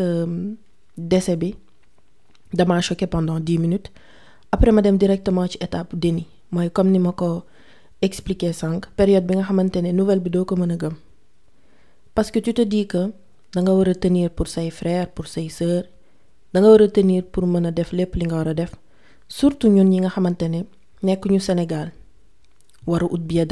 décès 0.98 1.36
bi 1.38 1.56
dama 2.54 2.82
choqué 2.82 3.08
pendant 3.08 3.40
dix 3.40 3.58
minutes. 3.60 3.92
Après 4.52 4.72
ma 4.72 4.82
dem 4.82 4.98
directement 4.98 5.48
ci 5.48 5.58
étape 5.62 5.96
déni. 5.96 6.26
Comme 6.74 6.92
ni 6.92 7.00
ma 7.00 7.14
expliqué 8.02 8.52
période 8.96 9.26
bi 9.26 9.36
nga 9.36 9.92
nouvelle 9.94 10.20
bi 10.20 10.30
doo 10.30 10.46
ko 10.46 10.56
parce 12.16 12.32
que 12.32 12.40
tu 12.40 12.54
te 12.54 12.62
dis 12.64 12.88
que 12.88 13.12
da 13.54 13.62
nga 13.62 14.30
pour 14.30 14.48
say 14.48 14.70
frères 14.72 15.10
pour 15.12 15.28
say 15.28 15.50
sœurs 15.50 15.84
da 16.54 16.62
nga 16.62 16.88
tenir 16.88 17.24
pour 17.24 17.46
mën 17.46 17.72
def 17.72 17.92
li 17.92 18.06
def. 18.56 18.72
Surtout 19.28 19.68
ñun 19.70 19.90
ñi 19.90 21.40
Sénégal 21.40 21.92
war 22.88 23.04
a 23.04 23.06
ut 23.14 23.20
billet 23.22 23.46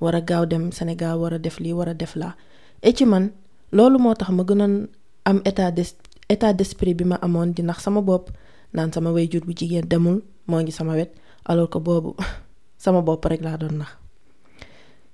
war 0.00 0.14
a 0.14 0.20
gaaw 0.20 0.44
dem 0.46 0.70
Sénégal 0.72 1.18
war 1.18 1.34
a 1.34 1.38
def 1.38 1.58
lii 1.60 1.72
war 1.72 1.88
a 1.88 1.94
def 1.94 2.14
laa. 2.16 2.34
Et 2.82 2.96
ci 2.96 3.04
man 3.04 3.30
loolu 3.72 3.98
moo 3.98 4.14
tax 4.14 4.30
ma 4.30 4.42
gënoon 4.44 4.88
am 5.24 5.40
état 5.44 5.70
des 5.70 5.94
état 6.28 6.52
d'esprit 6.52 6.94
bi 6.94 7.04
ma 7.04 7.16
amoon 7.16 7.52
di 7.52 7.62
nax 7.62 7.82
sama 7.82 8.00
bopp 8.02 8.30
naan 8.72 8.92
sama 8.92 9.12
bu 9.12 9.52
jigéen 9.56 9.86
demul 9.88 10.22
moo 10.46 10.60
ngi 10.60 10.72
sama 10.72 10.92
wet 10.94 11.10
alors 11.44 11.68
que 11.70 11.78
boobu 11.78 12.14
sama 12.78 13.02
bopp 13.02 13.24
rek 13.24 13.40
laa 13.42 13.56
doon 13.56 13.78
nax. 13.78 13.90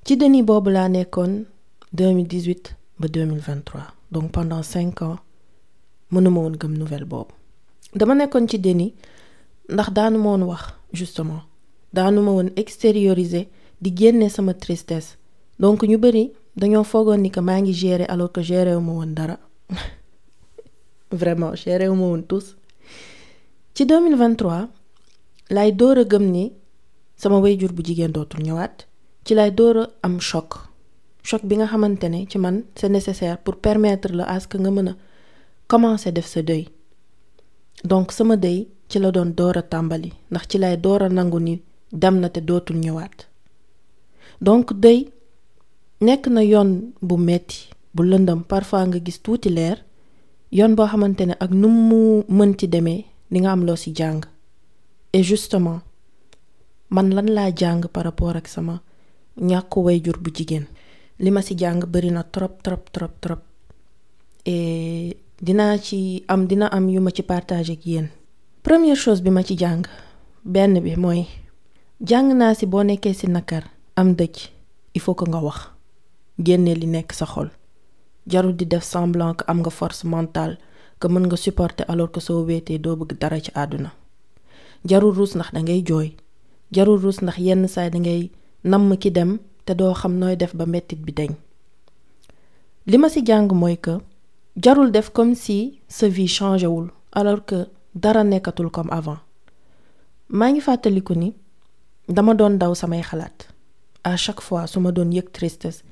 Ci 0.04 0.16
deni 0.16 0.42
boobu 0.42 0.70
laa 0.70 0.88
nekkoon 0.88 1.44
2018 1.96 2.74
ba 3.00 3.06
2023 3.08 3.80
donc 4.12 4.32
pendant 4.32 4.62
cinq 4.62 5.02
ans 5.02 5.16
mënuma 6.10 6.40
woon 6.40 6.56
gëm 6.60 6.76
nouvelle 6.76 7.04
boobu. 7.04 7.32
Dama 7.94 8.14
nekkoon 8.14 8.46
ci 8.48 8.58
déni 8.58 8.94
ndax 9.68 9.90
daanu 9.92 10.18
ma 10.18 10.30
woon 10.30 10.42
wax 10.42 10.74
justement. 10.92 11.42
Daanu 11.92 12.20
ma 12.22 12.30
woon 12.32 12.50
extérioriser 12.56 13.46
di 13.84 13.92
génne 13.94 14.28
sama 14.30 14.54
tristesse. 14.54 15.16
Donc 15.60 15.82
ñu 15.90 15.98
bari 15.98 16.32
dañoo 16.56 16.84
foogoon 16.90 17.20
ni 17.22 17.30
que 17.30 17.40
maa 17.40 17.60
ngi 17.60 17.72
gérer 17.82 18.06
alors 18.08 18.32
que 18.32 18.40
gérer 18.42 18.76
wu 18.76 18.82
woon 18.98 19.14
vraiment 21.20 21.54
gérer 21.62 21.88
wu 21.90 21.94
ma 21.96 22.06
woon 22.10 22.22
tous. 22.30 22.46
Ci 23.74 23.84
2023 23.84 24.68
lay 25.50 25.70
door 25.72 25.98
a 25.98 26.04
gëm 26.04 26.24
ni 26.34 26.52
sama 27.16 27.38
wayjur 27.44 27.72
bu 27.72 27.82
jigéen 27.84 28.12
dootul 28.12 28.40
ñëwaat. 28.46 28.76
Ci 29.24 29.34
lay 29.34 29.50
door 29.50 29.76
a 30.02 30.08
choc. 30.18 30.50
Choc 31.22 31.42
bi 31.44 31.56
nga 31.56 31.66
xamante 31.66 32.04
ne 32.08 32.24
c'est 32.74 32.88
nécessaire 32.88 33.38
pour 33.38 33.56
permettre 33.56 34.08
la 34.12 34.24
à 34.24 34.40
ce 34.40 34.48
que 34.48 34.56
nga 34.58 34.70
mën 34.70 34.88
a 34.88 34.94
commencer 35.68 36.12
def 36.12 36.38
deuil. 36.38 36.68
Donc 37.84 38.12
sama 38.12 38.36
deuil 38.36 38.68
ci 38.88 38.98
la 38.98 39.10
doon 39.10 39.30
door 39.36 39.56
a 39.58 39.62
tàmbali 39.62 40.10
ndax 40.30 40.44
ci 40.48 40.58
lay 40.58 40.76
door 40.78 41.02
a 41.02 41.08
nangu 41.08 41.38
ni 41.40 41.62
dem 41.92 42.18
na 42.20 42.28
te 42.30 42.40
dootul 42.40 42.76
ñëwaat 42.76 43.33
donc 44.46 44.66
deuil 44.82 45.02
nekk 46.06 46.24
na 46.34 46.42
yoon 46.52 46.70
bu 47.08 47.16
metti 47.28 47.58
bu 47.94 48.02
lëndam 48.10 48.40
parfois 48.50 48.84
nga 48.88 48.98
gis 49.06 49.18
tuuti 49.24 49.48
leer 49.56 49.78
yoon 50.58 50.72
boo 50.76 50.86
xamante 50.90 51.24
ak 51.44 51.50
nu 51.60 51.68
mu 51.88 52.00
demee 52.74 53.04
di 53.30 53.38
nga 53.40 53.50
am 53.52 53.62
ci 53.82 53.90
et 55.16 55.22
justement 55.30 55.80
man 56.94 57.08
lan 57.14 57.28
laa 57.36 57.50
jàng 57.60 57.82
par 57.94 58.04
rapport 58.04 58.36
ak 58.36 58.48
sama 58.48 58.74
ñàkku 59.50 59.78
wayjur 59.86 60.18
bu 60.22 60.30
jigéen. 60.36 60.66
Li 61.18 61.30
ma 61.30 61.42
ci 61.42 61.54
jàng 61.56 61.84
bari 61.86 62.10
na 62.10 62.22
trop 62.24 62.62
trop 62.62 62.90
trop 62.92 63.12
trop. 63.20 63.38
Et 64.46 65.16
dinaa 65.40 65.78
ci 65.78 66.24
am 66.28 66.46
dina 66.46 66.66
am 66.66 66.88
yu 66.88 67.00
ma 67.00 67.10
ci 67.10 67.22
partage 67.22 67.70
ak 67.72 67.84
première 68.62 68.96
chose 68.96 69.22
bi 69.22 69.30
ma 69.30 69.42
ci 69.42 69.56
jàng 69.56 69.84
benn 70.44 70.80
bi 70.80 70.96
mooy 70.96 71.26
ci 72.58 72.66
boo 72.66 72.82
nekkee 72.82 73.14
ci 73.14 73.26
nakar 73.28 73.64
am 73.96 74.14
dëj 74.14 74.50
il 74.94 75.00
faut 75.00 75.14
que 75.14 75.24
nga 75.30 75.38
wax 75.46 75.70
génne 76.38 76.74
li 76.74 76.86
nekk 76.86 77.12
sa 77.12 77.26
xol. 77.26 77.50
Jarul 78.26 78.56
di 78.56 78.66
def 78.66 78.82
semblant 78.82 79.34
que 79.34 79.44
am 79.46 79.58
nga 79.62 79.70
force 79.70 80.04
mentale 80.04 80.58
que 80.98 81.06
mën 81.08 81.26
nga 81.26 81.36
supporter 81.36 81.84
alors 81.88 82.10
que 82.10 82.20
soo 82.20 82.44
wéetee 82.44 82.78
doo 82.78 82.96
bëgg 82.96 83.18
dara 83.20 83.38
ci 83.40 83.50
àdduna. 83.54 83.90
Jarul 84.84 85.14
ruus 85.14 85.34
ndax 85.34 85.52
dangay 85.52 85.82
jooy 85.86 86.16
jarul 86.72 86.98
ruus 87.00 87.18
ndax 87.22 87.38
yenn 87.38 87.68
saay 87.68 87.90
dangay 87.90 88.30
namm 88.64 88.96
ki 88.96 89.10
dem 89.10 89.38
te 89.64 89.74
doo 89.74 89.94
xam 89.94 90.18
nooy 90.18 90.36
def 90.36 90.54
ba 90.56 90.66
mettit 90.66 90.98
bi 91.04 91.12
deñ. 91.12 91.32
Li 92.86 92.98
ma 92.98 93.08
ci 93.08 93.22
jàng 93.24 93.52
mooy 93.52 93.76
que 93.76 93.98
jarul 94.56 94.90
def 94.90 95.10
comme 95.10 95.34
si 95.34 95.80
sa 95.88 96.08
vie 96.08 96.26
changé 96.28 96.66
wul 96.66 96.90
alors 97.12 97.44
que 97.46 97.66
dara 97.94 98.24
nekkatul 98.24 98.70
comme 98.70 98.90
avant. 98.90 99.18
Maa 100.28 100.50
ngi 100.50 100.60
fàttaliku 100.60 101.14
ni 101.14 101.32
dama 102.08 102.34
doon 102.34 102.58
daw 102.58 102.74
samay 102.74 103.02
xalaat. 103.02 103.53
À 104.04 104.16
chaque 104.16 104.40
fois 104.40 104.66
su 104.66 104.78
ma 104.80 104.90
doon 104.92 105.10
yëg 105.12 105.30
tristesse 105.32 105.82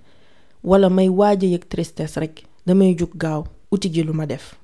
wala 0.62 0.88
may 0.90 1.08
waaj 1.08 1.42
yëg 1.44 1.64
tristesse 1.72 2.16
rek 2.22 2.44
damay 2.66 2.94
jug 2.98 3.12
gaaw 3.22 3.42
uti 3.72 3.88
ji 3.92 4.02
lu 4.04 4.12
ma 4.12 4.26
def. 4.26 4.54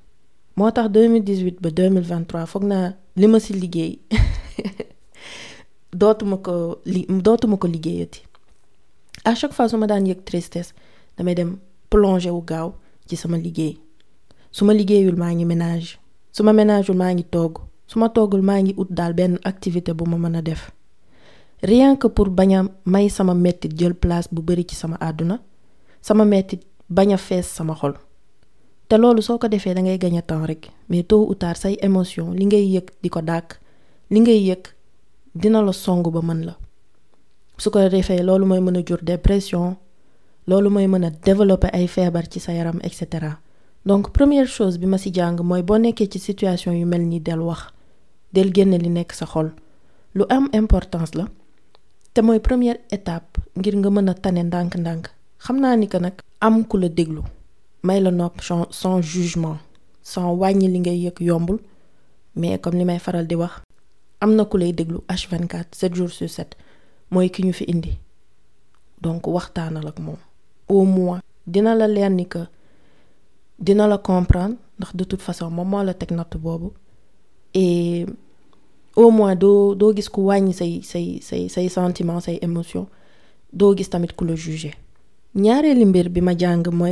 Moo 0.55 0.71
tax 0.71 0.87
2018 0.91 1.59
ba 1.61 1.69
2023 1.69 2.45
foog 2.51 2.63
naa 2.63 2.93
li 3.19 3.27
ma 3.27 3.39
ci 3.39 3.53
liggéey 3.53 3.99
dootuma 5.99 6.37
ko 6.45 6.79
li 6.85 7.05
dootuma 7.09 7.57
ko 7.57 7.67
liggéeyati. 7.67 8.21
À 9.25 9.35
chaque 9.35 9.53
fois 9.53 9.67
su 9.69 9.77
ma 9.77 9.87
daan 9.87 10.05
yëg 10.07 10.23
tristesse 10.23 10.73
damay 11.17 11.35
dem 11.35 11.57
plonger 11.89 12.31
wu 12.31 12.41
gaaw 12.45 12.73
ci 13.07 13.15
sama 13.17 13.37
liggéey. 13.37 13.77
Su 14.51 14.65
ma 14.65 14.73
liggéeyul 14.73 15.17
maa 15.17 15.33
ngi 15.33 15.45
ménage 15.45 15.97
su 16.31 16.43
ma 16.43 16.53
ménageul 16.53 16.95
maa 16.97 17.11
ngi 17.13 17.23
togg 17.33 17.53
toggul 18.15 18.41
maa 18.41 18.59
ngi 18.61 18.73
ut 18.81 18.89
daal 18.97 19.13
benn 19.13 19.37
activité 19.51 19.93
bu 19.97 20.05
ma 20.11 20.17
mën 20.17 20.35
a 20.37 20.41
def 20.41 20.71
rien 21.61 21.95
que 21.97 22.07
pour 22.07 22.29
bañ 22.29 22.69
may 22.85 23.09
sama 23.09 23.33
mettit 23.33 23.69
jël 23.77 23.93
place 23.93 24.27
bu 24.31 24.41
bari 24.41 24.65
ci 24.67 24.75
sama 24.75 24.97
àdduna 24.99 25.39
sama 26.01 26.25
mettit 26.25 26.61
bañ 26.89 27.13
a 27.13 27.17
sama 27.43 27.75
xol. 27.75 27.93
Te 28.87 28.97
loolu 28.97 29.21
soo 29.21 29.37
ko 29.37 29.47
defee 29.47 29.73
da 29.75 29.81
ngay 29.81 29.97
gagner 29.99 30.23
temps 30.25 30.45
rek 30.47 30.71
mais 30.89 31.03
tôt 31.03 31.27
ou 31.29 31.35
tard 31.35 31.57
say 31.57 31.77
émotion 31.81 32.31
li 32.33 32.45
ngay 32.45 32.65
yëg 32.75 32.87
di 33.03 33.09
ko 33.09 33.21
dàkk 33.21 33.59
li 34.09 34.19
ngay 34.19 34.39
yëg 34.49 34.63
dina 35.35 35.61
la 35.61 35.71
song 35.73 36.01
ba 36.11 36.21
mën 36.21 36.45
la. 36.45 36.57
Su 37.57 37.69
ko 37.69 37.79
defee 37.89 38.23
loolu 38.23 38.45
mooy 38.45 38.83
jur 38.87 38.99
dépression 39.03 39.75
loolu 40.47 40.69
mooy 40.69 40.87
mën 40.87 41.11
développer 41.23 41.69
ay 41.73 41.87
feebar 41.87 42.27
ci 42.31 42.39
sa 42.39 42.51
yaram 42.53 42.79
et 42.83 42.93
cetera. 42.93 43.37
Donc 43.85 44.11
première 44.11 44.47
chose 44.47 44.79
bi 44.79 44.87
ma 44.87 44.97
ci 44.97 45.11
jàng 45.13 45.39
mooy 45.43 45.61
boo 45.61 45.77
ci 46.11 46.19
situation 46.19 46.71
yu 46.73 46.85
ni 46.85 47.19
del 47.19 47.41
wax 47.41 47.67
del 48.33 48.51
génne 48.53 48.77
li 48.79 48.89
nekk 48.89 49.11
sa 49.13 49.25
xol. 49.25 49.51
Lu 50.15 50.25
am 50.29 50.49
importance 50.53 51.13
la 51.15 51.25
te 52.13 52.21
mooy 52.21 52.39
première 52.39 52.77
étape 52.91 53.37
ngir 53.57 53.75
nga 53.77 53.89
mën 53.89 54.09
a 54.09 54.13
tane 54.13 54.43
ndànk-ndànk. 54.43 55.05
Xam 55.43 55.57
naa 55.61 55.75
ni 55.75 55.87
que 55.87 55.97
nag 55.97 56.13
am 56.41 56.65
ku 56.65 56.77
la 56.77 56.89
déglu. 56.89 57.21
May 57.83 58.01
sans 58.71 59.01
jugement 59.01 59.57
sans 60.01 60.33
wàññi 60.35 60.67
li 60.67 60.79
ngay 60.79 60.97
yëg 61.05 61.19
yombul. 61.21 61.59
Mais 62.35 62.59
comme 62.59 62.77
li 62.77 62.85
may 62.85 62.99
faral 62.99 63.27
di 63.27 63.35
wax 63.35 63.61
am 64.21 64.35
na 64.35 64.45
ku 64.45 64.57
lay 64.57 64.73
déglu 64.73 64.99
H24 65.07 65.65
7 65.71 65.95
jours 65.95 66.11
sur 66.11 66.29
7 66.29 66.55
mooy 67.11 67.29
ki 67.29 67.43
ñu 67.45 67.53
fi 67.53 67.63
indi. 67.67 67.97
Donc 69.01 69.27
waxtaanal 69.27 69.87
ak 69.87 69.99
moom. 69.99 70.17
Au 70.67 70.83
moins 70.85 71.21
dina 71.47 71.75
la 71.75 71.87
leer 71.87 72.09
ni 72.09 72.27
que 72.27 72.39
dina 73.59 73.87
la 73.87 73.97
comprendre 73.97 74.55
ndax 74.77 74.95
de 74.95 75.03
toute 75.05 75.21
façon 75.21 75.49
moom 75.49 75.69
moo 75.69 75.83
la 75.83 75.93
teg 75.93 76.11
natt 76.11 76.35
boobu. 76.37 76.71
Et 77.53 78.05
au 78.95 79.11
moins 79.11 79.35
doo 79.35 79.75
doo 79.75 79.93
gis 79.95 80.09
ku 80.09 80.21
wàññi 80.29 80.53
say 80.53 80.81
say 80.81 81.19
say 81.21 81.47
say 81.49 81.67
sentiments 81.69 82.25
say 82.25 82.39
émotions 82.41 82.87
doo 83.53 83.75
gis 83.75 83.89
tamit 83.89 84.13
ku 84.15 84.25
la 84.25 84.35
juger. 84.35 84.73
Mbir 85.35 86.09
bi 86.09 86.21
ma 86.21 86.33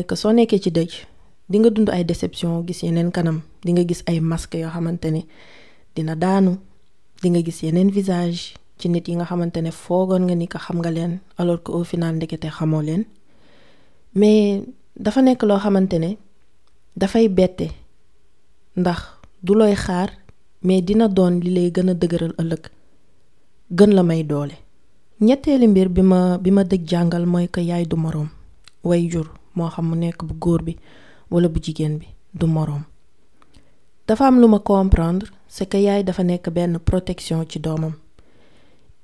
que 0.03 0.15
ci 0.59 0.71
di 1.49 1.57
nga 1.59 1.69
dund 1.69 1.89
ay 1.89 2.03
gis 2.67 2.83
yeneen 2.83 3.11
kanam 3.11 3.41
di 3.63 3.71
nga 3.71 3.83
gis 3.87 4.03
ay 4.07 4.19
ne 4.19 5.21
dina 5.95 6.15
daanu 6.15 6.57
di 7.21 7.27
nga 7.31 7.41
gis 7.41 7.61
visage 7.89 8.53
ci 8.77 8.89
nit 8.89 9.07
yi 9.07 9.15
nga 9.15 9.25
nga 10.27 10.35
ni 10.35 10.47
xam 10.47 10.77
nga 10.83 10.91
alors 11.37 11.63
que 11.63 11.71
au 11.71 11.83
final 11.83 12.15
ndekete 12.15 12.49
mais 14.13 14.61
dafa 14.95 15.21
ndax 18.77 18.99
du 19.43 19.53
mais 20.67 20.81
dina 20.87 21.07
doon 21.07 21.39
li 21.43 21.49
lay 21.57 21.69
gën 21.75 21.89
a 21.91 21.93
dëgëral 22.01 22.33
ëllëg 22.41 22.63
gën 23.77 23.91
la 23.97 24.03
may 24.03 24.23
doole. 24.31 24.55
Ñetteeli 25.27 25.67
mbir 25.67 25.87
bi 25.95 26.01
ma 26.11 26.19
bi 26.43 26.51
ma 26.51 26.63
dëj 26.71 26.83
jàngal 26.91 27.25
mooy 27.31 27.47
que 27.53 27.61
yaay 27.69 27.85
du 27.91 27.95
moroom. 27.95 28.29
Jur 29.11 29.27
moo 29.55 29.69
xam 29.73 29.85
mu 29.89 29.95
nekk 29.95 30.19
bu 30.27 30.33
góor 30.43 30.61
bi 30.67 30.73
wala 31.31 31.47
bu 31.49 31.59
jigéen 31.63 31.97
bi 31.99 32.07
du 32.39 32.45
dafa 34.07 34.25
am 34.27 34.39
ma 34.53 34.59
comprendre 34.59 35.27
c'est 35.47 35.67
que 35.69 35.77
yaay 35.77 36.03
dafa 36.03 36.23
nekk 36.23 36.49
benn 36.49 36.79
protection 36.79 37.45
ci 37.49 37.59
doomam. 37.59 37.93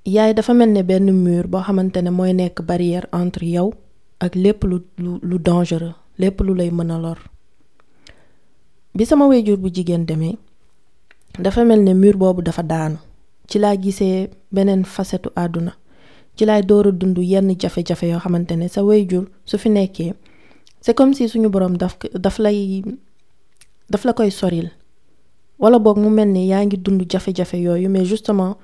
Yaay 0.05 0.33
dafa 0.33 0.53
mel 0.53 0.69
ne 0.73 0.81
benn 0.83 1.11
mur 1.11 1.47
boo 1.47 1.61
xamante 1.61 1.97
ne 2.01 2.09
mooy 2.09 2.33
nekk 2.33 2.61
barrière 2.61 3.07
entre 3.13 3.45
yow 3.45 3.73
ak 4.19 4.35
lépp 4.35 4.63
lu 4.65 4.77
lu 4.97 5.11
lu 5.29 5.39
dangereux 5.39 5.95
lépp 6.19 6.41
lu 6.41 6.53
lay 6.55 6.71
mën 6.71 6.91
a 6.91 6.97
lor. 6.99 7.19
Bi 8.95 9.05
sama 9.05 9.27
wayjur 9.27 9.57
bu 9.57 9.69
dafa 11.39 11.63
mel 11.65 11.81
ne 11.83 11.93
mur 11.93 12.15
boobu 12.17 12.41
dafa 12.41 12.63
daanu. 12.63 12.97
Ci 13.47 13.59
laa 13.59 13.75
gisee 13.75 14.29
beneen 14.51 14.83
facetu 14.85 15.29
àdduna 15.35 15.73
ci 16.35 16.45
laay 16.45 16.61
door 16.65 16.87
a 16.87 16.91
dund 16.91 17.17
yenn 17.17 17.55
jafe-jafe 17.59 18.03
yoo 18.09 18.19
xamante 18.19 18.51
ne 18.55 18.67
sa 18.67 18.81
wayjur 18.83 19.25
su 19.45 19.57
fi 19.57 19.69
nekkee 19.69 20.13
c'est 20.81 20.93
comme 20.97 21.13
si 21.13 21.27
suñu 21.29 21.49
boroom 21.49 21.77
daf 21.77 21.97
daf 22.13 22.39
lay 22.39 22.83
daf 23.89 24.03
la 24.05 24.13
koy 24.13 24.31
soril. 24.31 24.69
Wala 25.59 25.79
boog 25.79 25.97
mu 25.97 26.09
mel 26.09 26.27
ni 26.29 26.47
yaa 26.47 26.65
ngi 26.65 26.77
dund 26.77 27.01
jafe-jafe 27.09 27.53
yooyu 27.57 27.89
mais 27.89 28.05
justement 28.05 28.57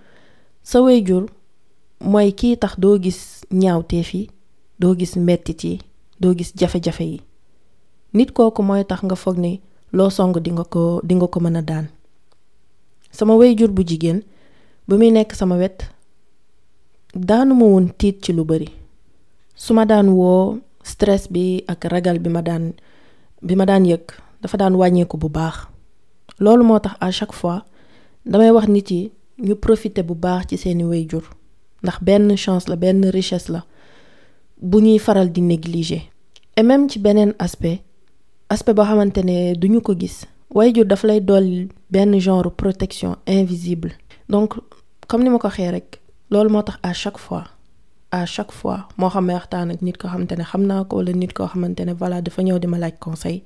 sa 0.63 0.81
wayjur 0.81 1.25
mooy 2.01 2.31
kii 2.33 2.57
tax 2.57 2.79
doo 2.79 2.97
gis 2.99 3.41
ñaawteef 3.51 4.13
yi 4.13 4.29
doo 4.79 4.95
gis 4.97 5.15
mettit 5.15 5.63
yi 5.63 5.79
doo 6.19 6.33
gis 6.35 6.53
jafe-jafe 6.55 7.01
yi. 7.03 7.21
Nit 8.13 8.31
kooku 8.31 8.63
mooy 8.63 8.83
tax 8.85 9.01
ko 10.69 11.01
di 11.03 11.15
ko 11.19 11.39
mën 11.39 11.89
sama 13.11 13.35
wayjur 13.35 13.69
bu 13.71 13.83
jigéen 13.83 14.23
bu 14.87 14.97
muy 14.97 15.11
nekk 15.11 15.33
sama 15.35 15.55
wet 15.57 15.89
daanu 17.15 17.55
ma 17.55 17.65
woon 17.65 17.89
tiit 17.97 18.21
ci 18.23 18.33
lu 18.33 18.43
bari. 18.45 18.69
Su 19.55 19.73
ma 19.73 19.85
daan 19.85 20.09
woo 20.09 20.59
stress 20.83 21.27
bi 21.31 21.63
ak 21.67 21.85
ragal 21.91 22.19
bi 22.19 22.29
ma 22.29 22.41
daan 22.41 22.73
bi 23.41 23.55
ma 23.55 23.65
daan 23.65 23.85
yëg 23.85 24.05
dafa 24.41 24.57
daan 24.57 24.75
wàññeeku 24.75 25.17
bu 25.17 25.29
baax. 25.29 25.67
Loolu 26.39 26.63
moo 26.63 26.79
tax 26.79 26.95
à 27.01 27.11
chaque 27.11 27.33
fois 27.33 27.65
damay 28.25 28.51
wax 28.51 28.67
nit 28.67 28.91
yi 28.91 29.11
ñu 29.39 29.55
profiter 29.55 30.03
bu 30.03 30.15
baax 30.15 30.47
ci 30.49 30.57
seeni 30.57 30.83
wayjur 30.85 31.23
ndax 31.83 31.97
benn 32.03 32.37
chance 32.37 32.67
la 32.69 32.75
benn 32.75 33.05
richesse 33.09 33.49
la 33.49 33.65
bu 34.61 34.79
ñuy 34.81 34.99
faral 34.99 35.31
di 35.31 35.41
négliger. 35.41 36.03
Et 36.55 36.63
même 36.63 36.89
ci 36.89 36.99
beneen 36.99 37.33
aspect 37.39 37.79
aspect 38.49 38.73
boo 38.75 38.83
xamante 38.83 39.17
ne 39.23 39.53
duñu 39.55 39.81
ko 39.81 39.93
gis 39.97 40.25
wayjur 40.53 40.85
lay 41.03 41.21
dolli 41.21 41.69
benn 41.91 42.19
genre 42.19 42.51
protection 42.51 43.15
invisible. 43.27 43.91
Donc 44.29 44.53
comme 45.07 45.23
ni 45.23 45.29
ma 45.29 45.37
ko 45.39 45.47
waxee 45.47 45.69
rek 45.71 46.01
à 46.83 46.93
chaque 46.93 47.17
fois 47.17 47.45
à 48.11 48.25
chaque 48.25 48.51
fois 48.51 48.87
moo 48.97 49.09
xam 49.09 49.25
may 49.25 49.33
waxtaan 49.35 49.69
ak 49.71 49.81
nit 49.81 49.97
koo 49.97 50.07
xamante 50.09 50.33
ne 50.37 50.43
xam 50.43 50.63
naa 50.65 50.83
ko 50.83 50.97
wala 50.97 51.11
nit 51.13 51.33
koo 51.33 51.47
xamante 51.47 51.81
ne 51.85 51.93
voilà 51.93 52.21
dafa 52.21 52.41
ñëw 52.43 52.59
di 52.59 52.67
conseil. 52.99 53.41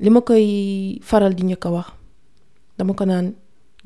Li 0.00 0.08
ma 0.10 0.20
koy 0.24 0.98
faral 1.02 1.34
di 1.34 1.42
njëkk 1.44 1.66
a 1.66 1.70
wax 1.70 1.88
dama 2.78 2.94
ko 2.94 3.04
naan 3.04 3.34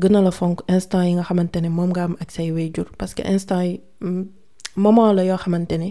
gën 0.00 0.14
a 0.16 0.20
la 0.22 0.30
fonk 0.30 0.60
instant 0.68 1.02
yi 1.06 1.14
nga 1.14 1.22
xamante 1.28 1.56
ne 1.60 1.68
moom 1.68 1.90
nga 1.90 2.04
am 2.04 2.14
ak 2.22 2.30
say 2.30 2.52
wayjur 2.52 2.86
parce 2.98 3.14
que 3.14 3.22
instant 3.26 3.62
yi 3.62 3.80
moment 4.76 5.12
la 5.12 5.24
yoo 5.24 5.36
xamante 5.36 5.72
ne 5.82 5.88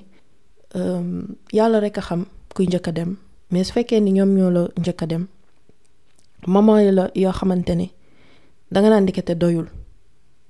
yàlla 1.54 1.80
rek 1.84 1.98
a 1.98 2.02
xam 2.02 2.22
kuy 2.56 2.66
njëkk 2.68 2.88
a 2.88 2.92
mais 3.52 3.64
su 3.68 3.74
fekkee 3.74 4.00
ni 4.00 4.12
ñoom 4.18 4.32
ñoo 4.38 4.50
la 4.56 4.62
njëkk 4.80 5.02
a 5.04 5.06
dem 5.12 5.28
moment 6.48 6.80
yi 6.80 6.92
la 6.92 7.10
yoo 7.16 7.32
xamante 7.32 7.76
ne 7.76 7.88
danga 8.72 8.90
naan 8.90 9.04
ndekete 9.04 9.36
doyul. 9.36 9.68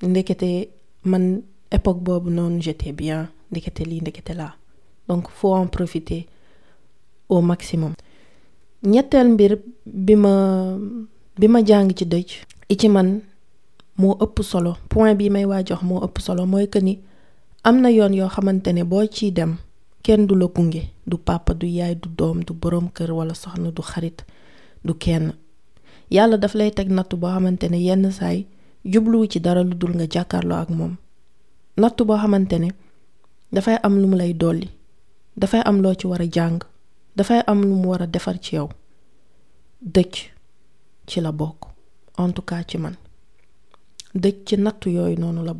Ndekete 0.01 0.69
man 1.05 1.41
époque 1.71 2.01
boobu 2.03 2.29
noonu 2.29 2.61
j'étais 2.61 2.91
bien 2.91 3.29
ndekete 3.51 3.83
lii 3.85 4.01
ndekete 4.01 4.33
laa. 4.33 4.53
Donc 5.07 5.29
faut 5.29 5.53
en 5.53 5.67
profiter 5.67 6.27
au 7.29 7.41
maximum. 7.41 7.93
Ñetteel 8.83 9.27
mbir 9.33 9.57
bi 9.85 10.15
ma 10.15 10.77
bi 11.37 11.47
ma 11.47 11.63
jàng 11.65 11.93
ci 11.95 12.05
dëj 12.05 12.29
i 12.69 12.75
ci 12.77 12.89
man 12.89 13.21
moo 13.97 14.17
ëpp 14.19 14.41
solo. 14.43 14.75
Point 14.89 15.15
bi 15.15 15.29
may 15.29 15.45
waa 15.45 15.63
jox 15.63 15.81
moo 15.83 16.01
ëpp 16.05 16.19
solo 16.19 16.45
mooy 16.45 16.67
que 16.69 16.79
ni 16.79 16.99
am 17.63 17.81
na 17.81 17.89
yoon 17.91 18.13
yoo 18.13 18.29
xamante 18.29 18.67
ne 18.73 18.83
boo 18.83 19.05
ciy 19.11 19.31
dem 19.31 19.55
kenn 20.03 20.25
du 20.27 20.35
la 20.35 20.47
gunge. 20.47 20.83
Du 21.05 21.17
papa 21.17 21.53
du 21.53 21.67
yaay 21.67 21.95
du 21.95 22.09
doom 22.09 22.43
du 22.43 22.53
boroom 22.53 22.89
kër 22.89 23.11
wala 23.11 23.33
soxna 23.33 23.71
du 23.71 23.81
xarit 23.81 24.23
du 24.85 24.93
kenn 24.93 25.33
yàlla 26.15 26.37
daf 26.43 26.53
lay 26.59 26.71
teg 26.77 26.87
nattu 26.97 27.15
boo 27.21 27.31
xamante 27.35 27.65
ne 27.69 27.79
yenn 27.87 28.05
saay 28.19 28.39
dara 29.45 29.61
lu 29.69 29.75
dul 29.81 29.93
nga 29.97 30.05
jàkkaarloo 30.13 30.59
ak 30.63 30.69
moom. 30.77 30.93
Nattu 31.81 32.01
boo 32.07 32.17
xamante 32.21 32.55
ne 32.63 32.69
dafay 33.55 33.77
am 33.85 33.95
lu 34.01 34.05
mu 34.11 34.15
lay 34.21 34.33
dolli 34.41 34.67
dafay 35.41 35.61
am 35.69 35.77
loo 35.83 35.93
ci 35.99 36.05
war 36.07 36.21
a 36.21 36.27
jàng 36.35 36.59
dafay 37.17 37.39
am 37.51 37.59
lu 37.69 37.75
mu 37.81 37.87
war 37.91 38.01
a 38.03 38.07
la 41.25 41.31
bokk 41.31 41.59
en 42.21 42.31
tout 42.35 42.45
cas 42.49 42.63
ci 42.69 42.77
man. 42.77 42.95
Dëj 44.21 44.35
ci 44.45 44.55
nattu 44.57 44.89
yooyu 44.89 45.17
noonu 45.19 45.41
la 45.43 45.53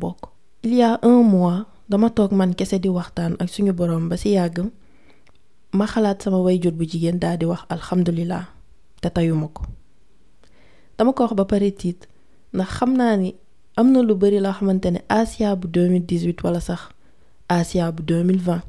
il 0.62 0.74
y 0.74 0.82
a 0.82 0.98
un 1.02 1.22
mois 1.22 1.66
dama 1.88 2.08
toog 2.10 2.32
man 2.32 2.54
kese 2.54 2.78
di 2.80 2.88
waxtaan 2.88 3.34
ak 3.42 3.48
suñu 3.52 3.72
boroom 3.78 4.08
ba 4.08 4.16
ci 4.16 4.28
yàgg 4.36 4.56
ma 5.78 5.86
xalaat 5.86 6.22
sama 6.22 6.38
wayjur 6.38 6.72
bu 6.72 6.84
jigéen 6.90 7.18
dama 10.98 11.12
ko 11.12 11.22
wax 11.24 11.32
ba 11.38 11.44
pare 11.44 11.70
tiit 11.70 12.00
ndax 12.54 12.68
xam 12.76 12.90
naa 12.98 13.16
ni 13.16 13.34
am 13.76 13.92
na 13.92 14.00
lu 14.02 14.14
bari 14.14 14.38
loo 14.40 14.52
xamante 14.52 14.88
ne 14.90 15.00
Asia 15.08 15.56
bu 15.56 15.66
2018 15.68 16.42
wala 16.44 16.60
sax 16.60 16.80
Asia 17.48 17.90
bu 17.92 18.02
2020 18.02 18.60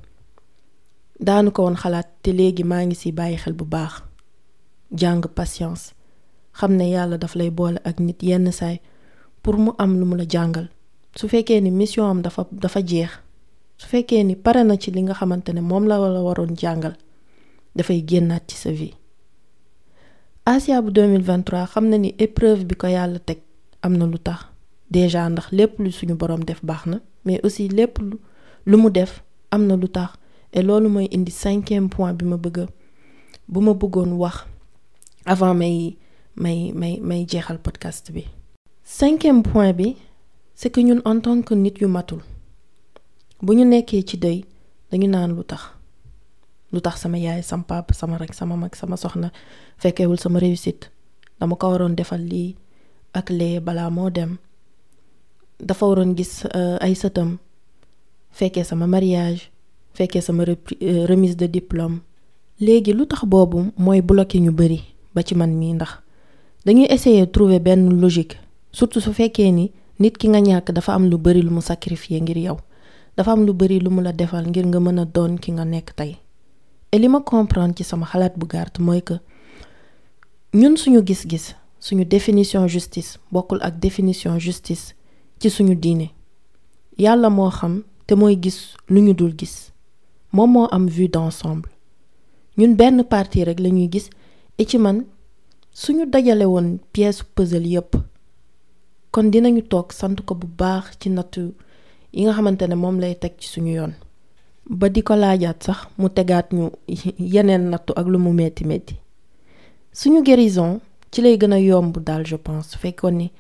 daanu 1.20 1.52
ko 1.52 1.64
woon 1.64 1.76
xalaat 1.78 2.08
te 2.24 2.32
léegi 2.38 2.64
maa 2.64 2.84
ngi 2.86 2.96
ci 2.96 3.12
bàyyi 3.12 3.38
xel 3.38 3.54
bu 3.54 3.66
baax. 3.66 3.94
Jàng 5.00 5.22
patience 5.36 5.94
xam 6.58 6.72
ne 6.78 6.86
yàlla 6.94 7.18
daf 7.18 7.36
lay 7.36 7.50
boole 7.50 7.80
ak 7.84 8.00
nit 8.00 8.24
yenn 8.24 8.52
saay 8.52 8.80
pour 9.44 9.58
mu 9.58 9.72
am 9.78 10.00
lu 10.00 10.06
mu 10.06 10.16
la 10.18 10.26
jàngal. 10.28 10.68
Su 11.16 11.28
fekkee 11.28 11.62
ni 11.62 11.72
mission 11.72 12.10
am 12.10 12.22
dafa 12.22 12.46
dafa 12.52 12.82
jeex 12.84 13.12
su 13.78 13.88
fekkee 13.88 14.24
ni 14.24 14.36
pare 14.36 14.64
na 14.64 14.76
ci 14.78 14.92
li 14.92 15.02
nga 15.04 15.14
xamante 15.14 15.50
ne 15.54 15.62
moom 15.62 15.86
la 15.88 15.98
la 15.98 16.22
waroon 16.28 16.56
jàngal 16.62 16.96
dafay 17.76 18.00
génnaat 18.10 18.44
ci 18.48 18.56
sa 18.58 18.72
vie 18.72 18.94
Asia 20.46 20.78
bu 20.82 20.90
2023 20.92 21.66
xam 21.74 21.90
na 21.90 21.98
ni 21.98 22.14
épreuve 22.20 22.66
bi 22.70 22.76
ko 22.76 22.88
yàlla 22.88 23.20
teg 23.20 23.40
am 23.82 23.98
na 23.98 24.06
lu 24.06 24.18
tax. 24.20 24.40
Déjà 24.92 25.30
ndax 25.30 25.48
lépp 25.52 25.80
lu 25.80 25.92
suñu 25.92 26.14
boroom 26.16 26.44
def 26.46 26.60
baax 26.64 26.86
na 26.86 26.98
mais 27.26 27.40
aussi 27.44 27.68
lépp 27.68 27.98
lu 28.66 28.78
mu 28.78 28.90
def 28.92 29.24
am 29.52 29.66
na 29.66 29.76
lu 29.76 29.88
tax. 29.90 30.12
Et 30.54 30.62
loolu 30.62 30.88
mooy 30.88 31.10
indi 31.12 31.32
cinquième 31.32 31.90
point 31.90 32.14
bi 32.14 32.26
ma 32.26 32.38
bëgg 32.38 32.68
bu 33.50 33.60
ma 33.60 33.74
bëggoon 33.74 34.12
wax 34.14 34.46
avant 35.26 35.54
may 35.54 35.98
may 36.38 36.72
may 36.74 37.00
may 37.02 37.26
jeexal 37.28 37.58
podcast 37.60 38.12
bi. 38.12 38.24
Cinquième 38.84 39.44
point 39.44 39.74
bi 39.74 39.98
c'est 40.54 40.70
que 40.70 40.80
ñun 40.80 41.02
en 41.06 41.20
tant 41.20 41.42
que 41.42 41.54
nit 41.56 41.74
yu 41.82 41.88
matul 41.88 42.20
bu 43.42 43.56
ñu 43.56 43.66
nekkee 43.66 44.04
ci 44.08 44.18
dëj 44.18 44.44
dañu 44.92 45.08
naan 45.10 45.36
lu 45.36 45.44
tax? 45.44 45.75
Lu 46.76 46.82
tax 46.84 47.00
sama 47.00 47.16
yaay 47.18 47.40
sama 47.42 47.64
papa 47.64 47.94
sama 47.96 48.18
rek 48.20 48.34
sama 48.36 48.56
mag 48.60 48.76
sama 48.76 48.98
soxna 49.00 49.32
fekkewul 49.80 50.20
sama 50.20 50.40
réussite. 50.44 50.92
Dama 51.40 51.56
ko 51.56 51.72
waroon 51.72 51.96
defal 51.96 52.20
lii 52.20 52.56
ak 53.16 53.30
lee 53.32 53.60
balaa 53.64 53.90
moo 53.90 54.10
dem. 54.12 54.38
Dafa 55.60 55.88
waroon 55.88 56.16
gis 56.20 56.44
ay 56.84 56.92
sëtam 56.96 57.38
fekkee 58.36 58.64
sama 58.68 58.88
mariage 58.88 59.48
fekkee 59.96 60.22
sama 60.22 60.44
remise 61.08 61.36
de 61.40 61.48
diplôme. 61.48 62.04
Léegi 62.60 62.92
lu 62.94 63.06
tax 63.08 63.24
boobu 63.26 63.72
mooy 63.78 64.02
bloqué 64.02 64.40
ñu 64.40 64.52
bari 64.52 64.84
ba 65.16 65.24
ci 65.24 65.36
man 65.36 65.56
mii 65.56 65.74
ndax 65.80 66.04
dañuy 66.66 66.88
essayer 66.92 67.32
trouver 67.32 67.60
benn 67.60 68.00
logique. 68.02 68.36
Surtout 68.72 69.00
su 69.04 69.14
fekkee 69.14 69.52
ni 69.52 69.72
nit 70.00 70.18
ki 70.18 70.28
nga 70.28 70.40
ñàkk 70.40 70.72
dafa 70.76 70.94
am 70.94 71.08
lu 71.10 71.18
bari 71.18 71.42
lu 71.42 71.52
mu 71.52 71.62
sacrifier 71.62 72.20
ngir 72.22 72.38
yow. 72.38 72.58
Dafa 73.18 73.32
am 73.32 73.46
lu 73.46 73.54
bari 73.54 73.80
lu 73.80 73.90
mu 73.90 74.02
la 74.04 74.12
defal 74.12 74.44
ngir 74.48 74.66
nga 74.68 74.80
mën 74.80 75.06
doon 75.14 75.38
ki 75.40 75.52
nga 75.56 75.64
nekk 75.66 75.96
tey 75.96 76.18
et 76.96 77.00
li 77.00 77.10
ma 77.10 77.20
comprendre 77.20 77.76
ci 77.76 77.84
sama 77.84 78.06
xalaat 78.06 78.34
bu 78.40 78.46
que 78.48 79.16
ñun 80.54 80.78
suñu 80.78 81.02
gis-gis 81.06 81.46
suñu 81.86 82.06
définition 82.06 82.68
justice 82.70 83.20
bokkul 83.34 83.60
ak 83.62 83.80
définition 83.80 84.40
justice 84.40 84.96
ci 85.40 85.50
suñu 85.50 85.76
diine. 85.76 86.08
Yàlla 86.98 87.30
moo 87.30 87.50
xam 87.52 87.84
te 88.08 88.16
mooy 88.16 88.38
gis 88.42 88.78
lu 88.88 89.02
ñu 89.02 89.14
dul 89.14 89.34
gis. 89.38 89.74
Moom 90.32 90.52
moo 90.54 90.68
am 90.72 90.88
vue 90.88 91.10
d'ensemble. 91.10 91.70
Ñun 92.58 92.76
benn 92.80 93.04
partie 93.04 93.44
rek 93.44 93.60
lañuy 93.60 93.90
gis. 93.92 94.10
Et 94.58 94.66
ci 94.70 94.78
man 94.78 95.04
suñu 95.74 96.06
dajale 96.06 96.46
pièce 96.94 97.24
puzzle 97.36 97.68
yépp 97.68 97.98
kon 99.12 99.24
dinañu 99.30 99.64
toog 99.64 99.92
sant 99.92 100.16
ko 100.26 100.34
bu 100.36 100.48
baax 100.48 100.86
ci 101.02 101.10
nattu 101.10 101.54
yi 102.14 102.24
nga 102.24 102.32
xamante 102.34 102.62
ne 102.68 102.76
lay 103.02 103.18
ci 103.40 103.50
suñu 103.50 103.74
yoon 103.74 103.94
ba 104.70 104.90
di 104.90 105.02
ko 105.06 105.14
laajaat 105.16 105.64
sax 105.64 105.78
mu 105.98 106.10
tegaat 106.10 106.50
ñu 106.54 106.72
yeneen 107.20 107.70
nattu 107.70 107.94
ak 107.96 108.08
lu 108.08 108.18
mu 108.20 108.32
metti 108.34 108.66
metti. 108.66 108.96
Suñu 109.94 110.24
guérison 110.24 110.80
ci 111.12 111.22
lay 111.22 111.38
gën 111.38 111.54
a 111.54 111.60
yomb 111.60 111.98
daal 112.04 112.26
je 112.26 112.36
pense. 112.36 112.76
Fekkoon 112.78 113.12
ni 113.18 113.32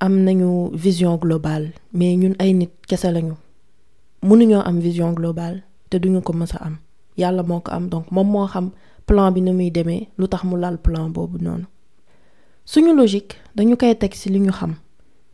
am 0.00 0.14
nañu 0.24 0.70
vision 0.74 1.16
globale 1.16 1.72
mais 1.92 2.16
ñun 2.16 2.34
ay 2.38 2.52
nit 2.54 2.70
kese 2.88 3.12
lañu. 3.12 3.34
Mënuñoo 4.22 4.62
am 4.64 4.80
vision 4.80 5.12
globale 5.12 5.62
te 5.90 5.98
duñu 5.98 6.22
ko 6.22 6.32
mës 6.32 6.54
a 6.54 6.64
am. 6.66 6.78
Yàlla 7.16 7.42
moo 7.42 7.60
ko 7.60 7.70
am 7.72 7.88
donc 7.88 8.10
moom 8.10 8.28
moo 8.30 8.46
xam 8.46 8.70
plan 9.06 9.30
bi 9.32 9.40
ni 9.42 9.52
muy 9.52 9.70
demee 9.70 10.08
lu 10.18 10.26
tax 10.28 10.42
mu 10.44 10.56
lal 10.58 10.78
plan 10.78 11.08
boobu 11.10 11.38
noonu. 11.38 11.66
Suñu 12.64 12.94
logique 12.96 13.36
dañu 13.54 13.76
koy 13.76 13.94
teg 13.94 14.12
ci 14.14 14.30
li 14.30 14.40
ñu 14.40 14.50
xam 14.52 14.74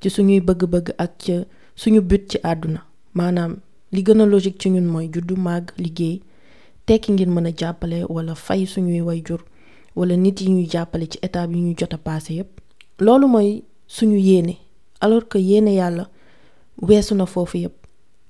ci 0.01 0.11
suñuy 0.11 0.41
bëgg-bëgg 0.41 0.95
ak 0.99 1.11
ci 1.19 1.33
suñu 1.77 2.01
but 2.03 2.29
ci 2.29 2.39
àdduna. 2.43 2.81
Maanaam 3.15 3.57
li 3.93 4.03
gën 4.07 4.21
a 4.23 4.27
logique 4.27 4.59
ci 4.61 4.69
ñun 4.71 4.87
mooy 4.93 5.07
juddu 5.13 5.35
màgg 5.37 5.67
liggéey 5.83 6.21
tekki 6.87 7.13
ngir 7.13 7.29
mën 7.29 7.47
a 7.47 7.53
jàppale 7.61 7.99
wala 8.09 8.35
fay 8.35 8.67
suñuy 8.67 9.01
wayjur 9.01 9.41
wala 9.97 10.17
nit 10.17 10.41
yi 10.41 10.49
ñuy 10.51 10.67
jàppale 10.73 11.07
ci 11.11 11.19
étape 11.23 11.53
yi 11.55 11.61
ñuy 11.61 11.75
jot 11.79 11.93
a 11.95 11.99
passé 11.99 12.35
yépp. 12.35 12.61
Loolu 12.99 13.27
mooy 13.29 13.63
suñu 13.87 14.19
alors 15.01 15.29
que 15.29 15.39
yéene 15.39 15.75
yàlla 15.75 16.09
weesu 16.81 17.15
na 17.15 17.27
foofu 17.27 17.59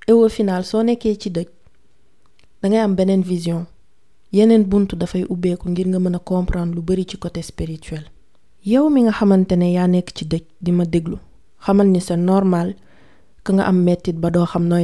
et 0.09 0.29
final 0.29 0.65
soo 0.65 0.83
nekkee 0.83 1.17
ci 1.19 1.31
dëj 1.31 1.47
vision. 3.23 3.67
Yeneen 4.33 4.65
dafay 4.97 5.25
ubbeeku 5.29 5.69
ngir 5.71 5.87
nga 5.89 5.99
mën 5.99 6.15
a 6.17 6.19
comprendre 6.19 6.75
lu 6.75 6.81
bari 6.83 7.05
spirituel. 7.43 8.05
Yow 8.65 8.89
mi 8.91 9.03
nga 9.03 9.13
xamante 9.13 9.53
ne 9.57 9.73
di 10.61 10.73
ma 10.73 10.85
déglu 10.85 11.19
xamal 11.65 11.87
ni 11.89 12.01
normal 12.17 12.75
que 13.45 13.53
nga 13.53 13.65
am 13.67 13.83
mettit 13.85 14.17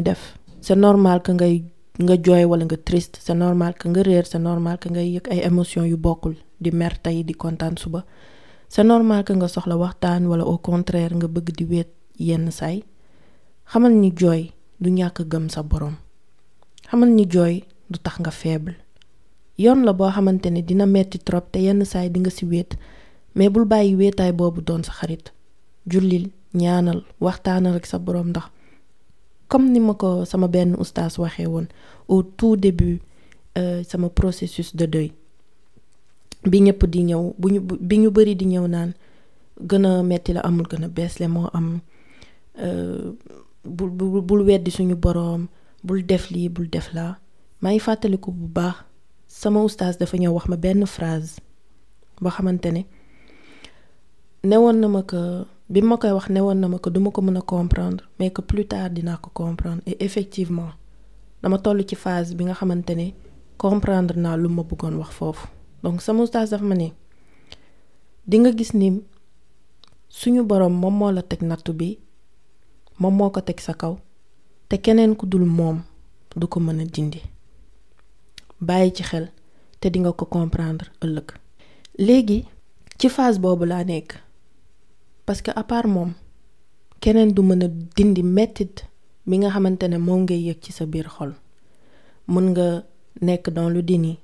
def 0.02 0.37
c'est 0.60 0.76
normal 0.76 1.22
que 1.22 1.32
ngay 1.32 1.64
nga 1.98 2.14
jooy 2.24 2.44
wala 2.44 2.64
nga 2.64 2.76
triste. 2.76 3.18
C'est 3.20 3.34
normal 3.34 3.74
que 3.74 3.88
nga 3.88 4.02
réer. 4.02 4.22
C'est 4.24 4.38
normal 4.38 4.78
que 4.78 4.88
ngay 4.88 5.08
yëg 5.18 5.26
ay 5.30 5.40
émotions 5.44 5.84
yu 5.84 5.96
bokkul. 5.96 6.36
Di 6.60 6.70
mer 6.70 6.98
tey 7.02 7.24
di 7.24 7.34
kontaan 7.34 7.76
suba. 7.76 8.04
C'est 8.68 8.84
normal 8.84 9.24
que 9.24 9.32
nga 9.32 9.48
soxla 9.48 9.76
waxtaan 9.76 10.26
wala 10.26 10.44
au 10.44 10.58
contraire 10.58 11.14
nga 11.14 11.26
bëgg 11.26 11.48
di 11.56 11.64
wéet 11.64 11.90
yenn 12.18 12.50
saay. 12.50 12.84
Xamal 13.70 13.92
ni 13.92 14.12
jooy 14.16 14.52
du 14.80 14.90
ñàkk 14.90 15.26
gëm 15.30 15.48
sa 15.48 15.62
boroom. 15.62 15.96
Xamal 16.88 17.10
ni 17.10 17.24
jooy 17.28 17.64
du 17.90 17.98
tax 17.98 18.18
nga 18.20 18.30
faible. 18.30 18.74
Yoon 19.58 19.82
la 19.84 19.92
boo 19.92 20.10
xamante 20.10 20.46
ne 20.50 20.62
dina 20.62 20.86
metti 20.86 21.18
trop 21.18 21.50
te 21.52 21.58
yenn 21.58 21.84
saay 21.84 22.10
di 22.10 22.20
nga 22.20 22.30
ci 22.30 22.44
wéet 22.46 22.76
mais 23.34 23.50
bul 23.50 23.64
bàyyi 23.64 23.94
wéetaay 23.96 24.32
boobu 24.32 24.60
doon 24.62 24.82
sa 24.84 24.92
xarit. 24.92 25.32
Jullil 25.86 26.30
ñaanal 26.54 27.02
waxtaanal 27.20 27.76
ak 27.76 27.86
sa 27.86 27.98
boroom 27.98 28.28
ndax 28.30 28.46
comme 29.48 29.70
ni 29.72 29.80
ma 29.80 29.94
ko 29.94 30.24
sama 30.24 30.46
woon 31.46 31.66
au 32.08 32.22
tout 32.22 32.56
début 32.56 33.00
sama 33.84 34.08
processus 34.08 34.76
de 34.76 34.86
deuil. 34.86 35.12
Bi 36.44 36.60
ñëpp 36.60 36.86
di 36.86 37.02
ñëw 37.04 37.34
bu 37.38 37.48
ñu 37.50 37.60
bi 37.80 37.98
di 38.36 38.46
naan 38.68 38.92
metti 40.04 40.32
la 40.32 40.40
amul 40.40 40.66
gën 40.70 40.84
a 40.84 40.88
le 41.20 41.26
moo 41.28 41.48
am 41.52 41.80
bul 43.64 43.90
bul 43.90 44.20
bul 44.22 44.42
weddi 44.46 44.70
suñu 44.70 44.94
boroom 44.94 45.48
bul 45.84 46.06
def 46.06 46.30
lii 46.30 46.48
bul 46.48 46.68
def 46.70 46.92
laa. 46.94 47.18
Maa 47.60 47.72
ngi 47.72 47.80
bu 48.32 48.46
baax 48.46 48.76
sama 49.26 49.62
ustaas 49.64 49.98
dafa 49.98 50.16
wax 50.30 50.46
ma 50.48 50.56
phrase 50.86 51.40
newoon 54.44 54.76
na 54.80 54.88
ma 54.88 55.02
que 55.02 55.44
bi 55.68 55.80
ma 55.82 55.96
koy 55.96 56.10
wax 56.12 56.28
na 56.30 56.68
ma 56.68 56.78
duma 56.90 57.10
ko 57.10 57.20
mën 57.22 57.40
comprendre 57.42 58.04
mais 58.18 58.30
que 58.30 58.40
plus 58.42 58.66
tard 58.66 58.90
dinaa 58.90 59.16
ko 59.18 59.30
comprendre. 59.34 59.82
Et 59.86 59.96
effectivement 60.04 60.70
dama 61.42 61.58
toll 61.58 61.84
ci 61.88 61.96
phase 61.96 62.34
bi 62.34 62.44
nga 62.44 62.54
xamante 62.54 63.14
comprendre 63.56 64.14
naa 64.16 64.36
lu 64.36 64.48
ma 64.48 64.62
bëggoon 64.62 64.96
wax 64.98 65.20
donc 65.82 66.00
sama 66.02 66.22
ustaas 66.22 66.50
dafa 66.50 66.64
ma 66.64 66.74
ne 66.74 66.92
di 68.26 68.38
nga 68.38 68.50
gis 68.56 68.72
ni 68.74 69.02
suñu 70.08 70.42
moo 70.42 71.10
la 71.12 71.22
teg 71.22 71.42
nattu 71.42 71.72
bi 71.72 71.98
ko 73.00 73.40
sa 73.58 73.74
kaw 73.74 73.96
te 74.68 74.76
keneen 74.76 75.16
ku 75.16 75.26
dul 75.26 75.44
du 76.36 76.46
ko 76.46 76.60
dindi. 76.60 77.20
Bàyyi 78.60 78.92
ci 78.92 79.02
xel 79.02 79.30
te 79.80 79.88
dinga 79.90 80.12
ko 80.12 80.24
comprendre 80.26 80.86
ëllëg. 81.04 81.28
Léegi 81.98 82.44
ci 82.98 83.08
phase 83.08 83.38
boobu 83.38 83.64
laa 83.64 83.84
nekk 83.84 84.27
parce 85.28 85.42
que 85.42 85.50
à 85.54 85.62
part 85.62 85.86
moom 85.86 86.12
a 87.04 87.68
dindi 87.96 88.22
mettit 88.22 88.76
nga 89.26 89.60
ne 89.92 89.98
moom 90.06 90.20
ngay 90.24 90.40
yëg 90.48 90.58
ci 90.64 90.72
sa 90.72 90.86
biir 90.86 91.06
xol. 91.16 91.32
Nga 92.34 92.68
nekk 93.26 93.44
dans 93.56 93.68
le 93.74 93.82
déni 93.82 94.14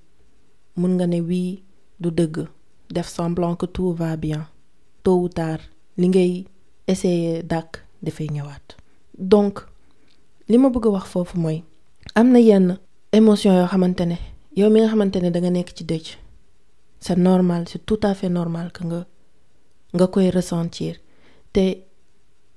mën 0.79 0.93
nga 0.97 3.03
semblant 3.03 3.55
que 3.57 3.67
tout 3.67 3.93
va 3.93 4.17
bien. 4.17 4.47
Tôt 5.03 5.19
ou 5.25 5.29
tard 5.29 5.61
li 5.99 6.09
ngay 6.09 6.47
essayer 6.89 7.43
dàq 7.43 7.71
dafay 8.03 8.29
donc 9.19 9.55
li 10.49 10.57
ma 10.59 10.71
bëgg 10.71 10.87
a 10.87 10.91
wax 10.95 11.05
foofu 11.13 11.37
mooy 11.39 11.63
am 12.15 12.31
na 12.33 12.39
yenn 12.41 12.79
émotion 13.13 13.53
yoo 13.59 13.67
xamante 13.73 14.05
ne 14.07 14.17
yow 14.57 14.71
mi 14.71 14.81
nga 14.81 14.89
ne 15.21 15.31
danga 15.31 15.51
nekk 15.51 15.71
ci 15.77 15.85
dëj 15.85 16.17
c'est 16.99 17.19
normal 17.19 17.69
c'est 17.69 17.85
tout 17.85 18.01
à 18.03 18.15
fait 18.15 18.31
normal 18.31 18.73
nga 18.89 19.05
nga 19.95 20.07
koy 20.07 20.31
te 21.55 21.65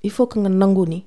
il 0.04 0.12
faut 0.12 0.28
que 0.28 0.40
nga 0.40 0.50
nangu 0.50 0.86
ni 0.88 1.00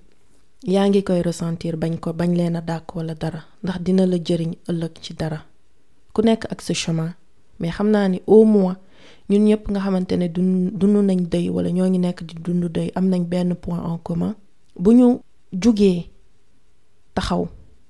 yaa 0.73 0.89
ngi 0.89 1.03
koy 1.03 1.23
ressentir 1.23 1.77
bañ 1.77 1.95
ko 2.03 2.13
bañ 2.13 2.31
leen 2.39 2.57
a 2.57 2.61
dàq 2.61 2.85
wala 2.97 3.15
dara 3.15 3.41
ndax 3.63 3.79
dina 3.85 4.07
la 4.07 4.17
jëriñ 4.27 4.53
ëllëg 4.71 4.95
ci 5.05 5.13
dara. 5.15 5.39
Ku 6.13 6.23
nekk 6.23 6.45
ak 6.53 6.61
sa 6.63 6.75
chemin. 6.75 7.11
Mais 7.59 7.71
xam 7.77 7.91
naa 7.91 8.09
ni 8.09 8.21
au 8.27 8.45
moins 8.45 8.77
ñun 9.31 9.45
ñëpp 9.49 9.71
nga 9.71 9.81
xamante 9.81 10.13
ne 10.17 10.29
dund 10.29 10.97
nañ 11.09 11.21
dëy 11.33 11.49
wala 11.55 11.71
ñoo 11.71 11.89
ngi 11.89 11.99
nekk 11.99 12.19
di 12.25 12.35
en 13.89 13.99
commun. 13.99 14.35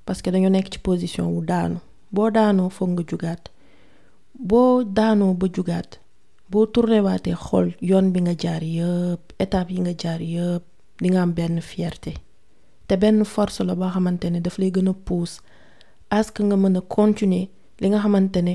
Parce 0.06 0.22
que 0.22 0.30
dañoo 0.30 0.50
nekk 0.50 0.72
ci 0.72 0.78
position 0.78 1.26
wu 1.34 1.44
daanu. 1.44 1.76
Boo 2.12 2.30
daanoo 2.30 2.70
foog 2.70 2.90
nga 2.90 3.02
boo 6.50 6.66
tourné 6.66 6.98
waatee 7.06 7.36
xool 7.44 7.68
yoon 7.90 8.06
bi 8.12 8.20
nga 8.24 8.34
jaar 8.42 8.62
yëpp 8.62 9.22
étape 9.44 9.70
yi 9.74 9.80
nga 9.84 9.94
jaar 10.02 10.20
yëpp 10.34 10.64
di 11.00 11.08
nga 11.10 11.22
am 11.22 11.32
benn 11.32 11.60
fierté. 11.60 12.12
Te 12.86 12.96
benn 12.96 13.24
force 13.24 13.60
la 13.64 13.74
boo 13.74 13.90
xamante 13.94 14.26
ne 14.30 14.40
daf 14.40 14.58
lay 14.58 14.70
gën 14.74 14.88
a 14.88 14.92
pousse 15.06 15.40
à 16.10 16.22
ce 16.22 16.42
nga 16.42 16.56
mën 16.56 16.76
a 16.76 16.80
continuer 16.80 17.48
li 17.80 17.86
nga 17.88 18.00
xamante 18.04 18.40
ne 18.42 18.54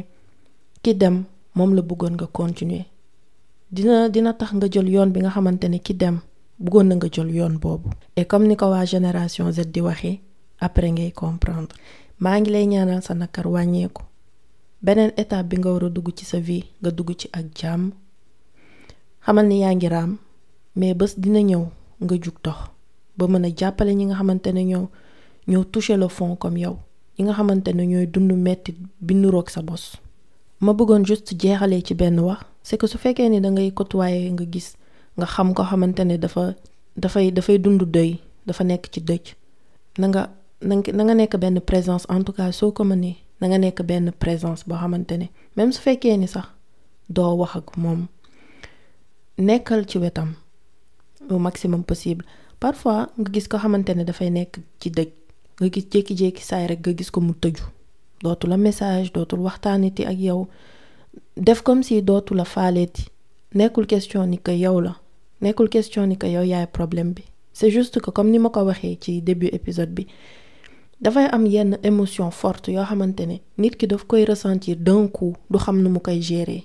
ki 0.83 0.93
dem 1.01 1.23
moom 1.55 1.71
la 1.75 1.81
bëggoon 1.81 2.13
nga 2.19 2.27
continuer. 2.27 2.85
Dina 3.71 4.09
dina 4.09 4.33
tax 4.33 4.51
nga 4.53 4.67
jël 4.69 4.89
yoon 4.89 5.09
bi 5.13 5.19
nga 5.21 5.29
xamante 5.35 5.65
ne 5.69 5.79
ki 5.79 5.93
dem 5.95 6.19
bëggoon 6.59 6.87
na 6.87 6.95
nga 6.95 7.07
jël 7.11 7.31
yoon 7.31 7.55
boobu. 7.63 7.89
Et 8.15 8.25
comme 8.25 8.47
ni 8.47 8.55
ko 8.57 8.65
waa 8.69 8.85
génération 8.85 9.49
Z 9.51 9.71
di 9.71 9.79
waxee 9.81 10.19
après 10.59 10.91
ngay 10.91 11.11
comprendre. 11.11 11.75
Maa 12.19 12.39
ngi 12.39 12.49
lay 12.51 12.65
ñaanal 12.67 13.01
sa 13.03 13.13
nakar 13.13 13.47
wàññeeku 13.47 14.01
beneen 14.85 15.11
étape 15.17 15.47
bi 15.49 15.57
nga 15.57 15.69
war 15.73 15.83
a 15.85 15.89
dugg 15.89 16.13
ci 16.17 16.25
sa 16.25 16.37
vie 16.47 16.63
nga 16.81 16.91
dugg 16.97 17.09
ci 17.19 17.27
ak 17.33 17.45
jàmm. 17.57 17.83
Ni 19.49 19.57
yaa 19.61 19.73
ngi 19.73 19.87
raam 19.89 20.11
mais 20.75 20.93
bés 20.93 21.13
dina 21.17 21.41
ñëw 21.41 21.63
nga 22.03 22.15
jug 22.23 22.37
dox 22.45 22.59
ba 23.17 23.25
mën 23.27 23.45
a 23.45 23.49
jàppale 23.59 23.91
ñi 23.97 24.05
nga 24.05 24.15
xamante 24.19 24.49
ne 24.53 24.63
ñoo 24.71 24.85
le 26.01 26.07
fond 26.07 26.35
comme 26.35 26.57
yow 26.59 26.75
ñi 27.17 27.23
nga 27.25 27.33
ne 27.73 27.83
sa 29.49 29.61
ma 30.61 30.73
juste 31.03 31.33
ci 31.85 31.93
benn 31.95 32.19
wax 32.19 32.41
c'est 32.63 32.77
que 32.77 32.87
su 32.87 32.97
fekkee 32.97 33.29
ni 33.29 33.41
da 33.41 33.49
ngay 33.49 33.71
côtoyer 33.73 34.31
nga 34.33 34.45
gis 34.53 34.75
nga 35.17 35.25
ne 36.05 36.17
dafa 36.17 36.53
dafay 36.95 37.31
dafay 37.31 37.57
dund 37.59 37.81
dafa 38.45 38.63
nekk 38.63 38.85
ci 38.93 39.01
dëj. 39.01 39.33
Na 39.97 40.07
nga 40.07 40.29
na 40.61 41.03
nga 41.03 41.61
présence 41.61 42.05
en 42.09 42.21
tout 42.23 42.33
cas 42.33 42.51
na 43.39 43.47
nga 43.47 43.57
nekk 43.57 43.81
benn 43.89 44.11
présence 44.11 44.63
boo 44.67 44.77
xamante 44.77 45.11
ne 45.17 45.27
même 45.55 45.71
su 45.71 45.81
fekkee 45.81 46.17
ni 46.17 46.27
sax 46.27 46.47
doo 47.09 47.35
wax 47.39 47.55
ak 47.55 47.77
moom 47.77 48.07
nekkal 49.37 49.85
ci 49.89 49.97
au 51.29 51.39
maximum 51.39 51.83
possible. 51.83 52.23
Parfois 52.59 53.09
nga 53.19 53.29
gis 53.33 53.47
ko 53.47 53.57
xamante 53.57 53.91
ne 53.95 54.03
dafay 54.07 54.29
nekk 54.31 54.59
ci 54.79 54.89
dëj 54.89 55.09
nga 55.59 55.67
gis 55.73 55.85
jékki-jékki 55.91 56.43
saay 56.43 56.67
rek 56.71 56.79
nga 56.83 56.93
gis 56.97 57.11
ko 57.11 57.19
mu 57.21 57.33
tëju 57.33 57.65
dootu 58.23 58.47
la 58.47 58.57
message 58.57 59.11
dootul 59.13 59.39
waxtaaniti 59.47 60.05
ak 60.05 60.17
yow 60.27 60.47
def 61.37 61.61
comme 61.61 61.83
si 61.83 62.01
dootu 62.01 62.33
la 62.35 62.45
faaleeti. 62.45 63.03
Nekkul 63.55 63.85
question 63.87 64.25
ni 64.27 64.37
que 64.37 64.51
yow 64.51 64.79
la 64.81 64.93
nekkul 65.41 65.69
question 65.69 66.07
ni 66.07 66.17
que 66.17 66.27
yow 66.27 66.43
yaay 66.43 66.67
problème 66.67 67.13
c'est 67.53 67.71
juste 67.71 67.99
que 68.01 68.09
comme 68.11 68.29
ni 68.31 68.39
ma 68.39 68.49
ko 68.49 68.61
waxee 68.65 69.21
début 69.21 69.47
épisode 69.47 69.91
bi 69.95 70.07
dafay 71.01 71.25
am 71.31 71.45
yenn 71.45 71.77
émotion 71.83 72.31
forte 72.31 72.69
yoo 72.71 72.83
xamante 72.85 73.25
ne 73.27 73.37
nit 73.57 73.75
ki 73.77 73.87
daf 73.87 74.05
koy 74.07 74.23
ressentir 74.25 74.75
d'un 74.77 75.07
coup 75.07 75.35
du 75.49 75.57
xam 75.59 75.81
nu 75.81 75.89
mu 75.89 75.99
koy 75.99 76.21
gérer. 76.21 76.63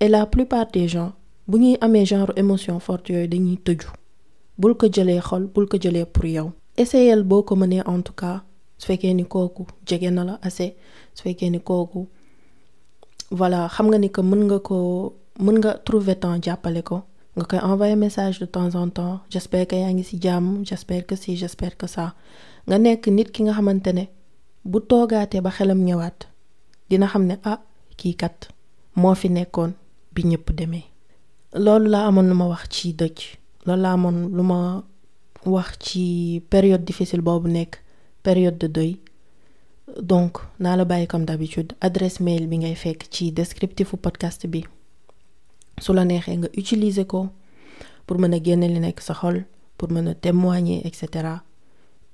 Et 0.00 0.08
la 0.08 0.26
plupart 0.26 0.66
des 0.72 0.88
gens 0.88 1.12
bu 1.46 1.58
ñuy 1.58 1.76
amee 1.80 2.04
genre 2.06 2.32
émotion 2.36 2.78
forte 2.80 3.08
yooyu 3.10 3.28
dañuy 3.28 3.56
tëju. 3.56 3.88
Bul 4.58 4.74
ko 4.76 4.86
jëlee 4.86 5.20
xol 5.20 5.46
bul 5.46 5.68
ko 5.68 5.76
jëlee 5.80 6.04
pour 6.06 6.24
yow. 6.24 6.52
Essayel 6.76 7.22
boo 7.22 7.42
ko 7.42 7.56
mënee 7.56 7.82
en 7.86 8.02
tout 8.02 8.12
cas 8.14 8.42
su 8.78 8.86
fekkee 8.86 9.14
ni 9.14 9.24
kooku 9.24 9.66
jege 9.86 10.10
na 10.10 10.24
la 10.24 10.38
assez 10.42 10.74
su 11.14 11.22
fekkee 11.22 11.50
ni 11.50 11.60
kooku 11.60 12.06
voilà 13.30 13.68
xam 13.68 13.86
nga 13.90 13.98
ni 13.98 14.10
que 14.10 14.20
mën 14.22 14.44
nga 14.46 14.58
ko 14.58 15.14
mën 15.40 15.58
nga 15.58 15.74
trouver 15.86 16.16
temps 16.16 16.38
jàppale 16.42 16.82
ko. 16.82 17.02
Nga 17.36 17.44
koy 17.44 17.58
envoyer 17.62 17.96
message 17.96 18.40
de 18.40 18.46
temps 18.46 18.74
en 18.74 18.88
temps. 18.88 19.20
J'espère 19.30 19.66
que 19.68 19.76
yaa 19.76 19.92
ngi 19.92 20.04
ci 20.04 20.18
jàmm 20.20 20.64
j'espère 20.64 21.06
que 21.06 21.14
si 21.16 21.36
j'espère 21.36 21.76
que 21.76 21.86
ça 21.86 22.14
nga 22.68 22.76
nekk 22.78 23.06
nit 23.16 23.30
ki 23.34 23.40
nga 23.42 23.52
xamante 23.56 23.90
ne 23.98 24.04
bu 24.70 24.78
toogaatee 24.90 25.40
ba 25.40 25.50
xelam 25.56 25.80
ñëwaat 25.88 26.18
dina 26.90 27.06
xam 27.12 27.24
ne 27.26 27.34
ah 27.44 27.60
kii 27.98 28.14
kat 28.20 28.38
moo 29.00 29.14
fi 29.20 29.28
nekkoon 29.28 29.72
bi 30.14 30.22
ñëpp 30.30 30.46
demee. 30.58 30.84
Loolu 31.64 31.88
laa 31.90 32.06
amoon 32.08 32.28
lu 32.30 32.34
ma 32.34 32.46
wax 32.52 32.64
ci 32.74 32.92
dëj. 33.00 33.18
Loolu 33.66 33.82
laa 33.82 33.92
amoon 33.96 34.18
lu 34.36 34.42
ma 34.42 34.58
wax 35.46 35.68
ci 35.84 36.02
période 36.50 36.84
difficile 36.84 37.22
boobu 37.22 37.48
nekk 37.48 37.72
période 38.22 38.58
de 38.58 38.66
deuil. 38.66 38.96
Donc 40.10 40.38
naa 40.60 40.76
la 40.76 40.84
bàyyi 40.84 41.06
comme 41.06 41.24
d'habitude. 41.24 41.72
Adresse 41.80 42.20
mail 42.20 42.46
bi 42.48 42.58
ngay 42.58 42.74
fekk 42.74 43.00
ci 43.10 43.32
descriptifu 43.32 43.96
podcast 43.96 44.46
bi. 44.46 44.64
Su 45.80 45.92
la 45.92 46.04
neexee 46.04 46.36
nga 46.36 46.48
utiliser 46.56 47.06
ko 47.06 47.28
pour 48.06 48.18
mën 48.18 48.34
a 48.34 48.38
génne 48.42 48.66
li 48.68 48.80
nekk 48.80 49.00
sa 49.00 49.14
xol 49.14 49.44
pour 49.78 49.90
mën 49.92 50.08
a 50.08 50.14
témoigner 50.14 50.82
et 50.86 50.94
cetera 50.94 51.42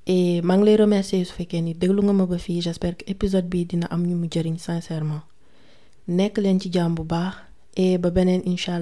et 0.06 0.42
maa 0.42 0.56
ngi 0.56 0.64
lay 0.66 0.76
remercier 0.76 1.24
su 1.26 1.34
fekkee 1.38 1.60
ni 1.62 1.72
déglu 1.74 2.00
nga 2.02 2.12
ma 2.12 2.26
ba 2.26 2.38
fii. 2.38 2.60
J'espère 2.64 2.96
que 2.96 3.04
épisode 3.06 3.46
bi 3.48 3.64
dina 3.64 3.86
am 3.90 4.02
ñu 4.06 4.16
mu 4.16 4.26
jëriñ 4.32 4.56
sincèrement. 4.58 5.22
Nekk 6.08 6.38
leen 6.38 6.60
ci 6.60 6.68
jàmm 6.72 6.94
baax 6.94 7.34
et 7.76 7.98
ba 7.98 8.10
beneen 8.10 8.42
incha 8.46 8.78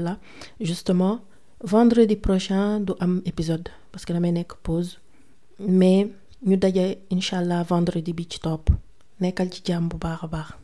justement 0.61 1.21
vendredi 1.63 2.17
prochain 2.17 2.81
du 2.81 2.93
am 3.01 3.23
épisode 3.25 3.69
parce 3.93 4.05
que 4.05 4.13
damay 4.13 4.33
nekk 4.33 4.53
pause. 4.63 4.99
Mais 5.59 6.09
ñu 6.47 6.57
daje 6.57 6.99
incha 7.11 7.39
vendredi 7.63 8.13
bi 8.13 8.27
ci 8.29 8.39
topp. 8.41 8.71
Nekkal 9.21 9.49
ci 9.53 9.63
jàmm 9.65 9.89
baax 9.89 10.21
baax 10.31 10.62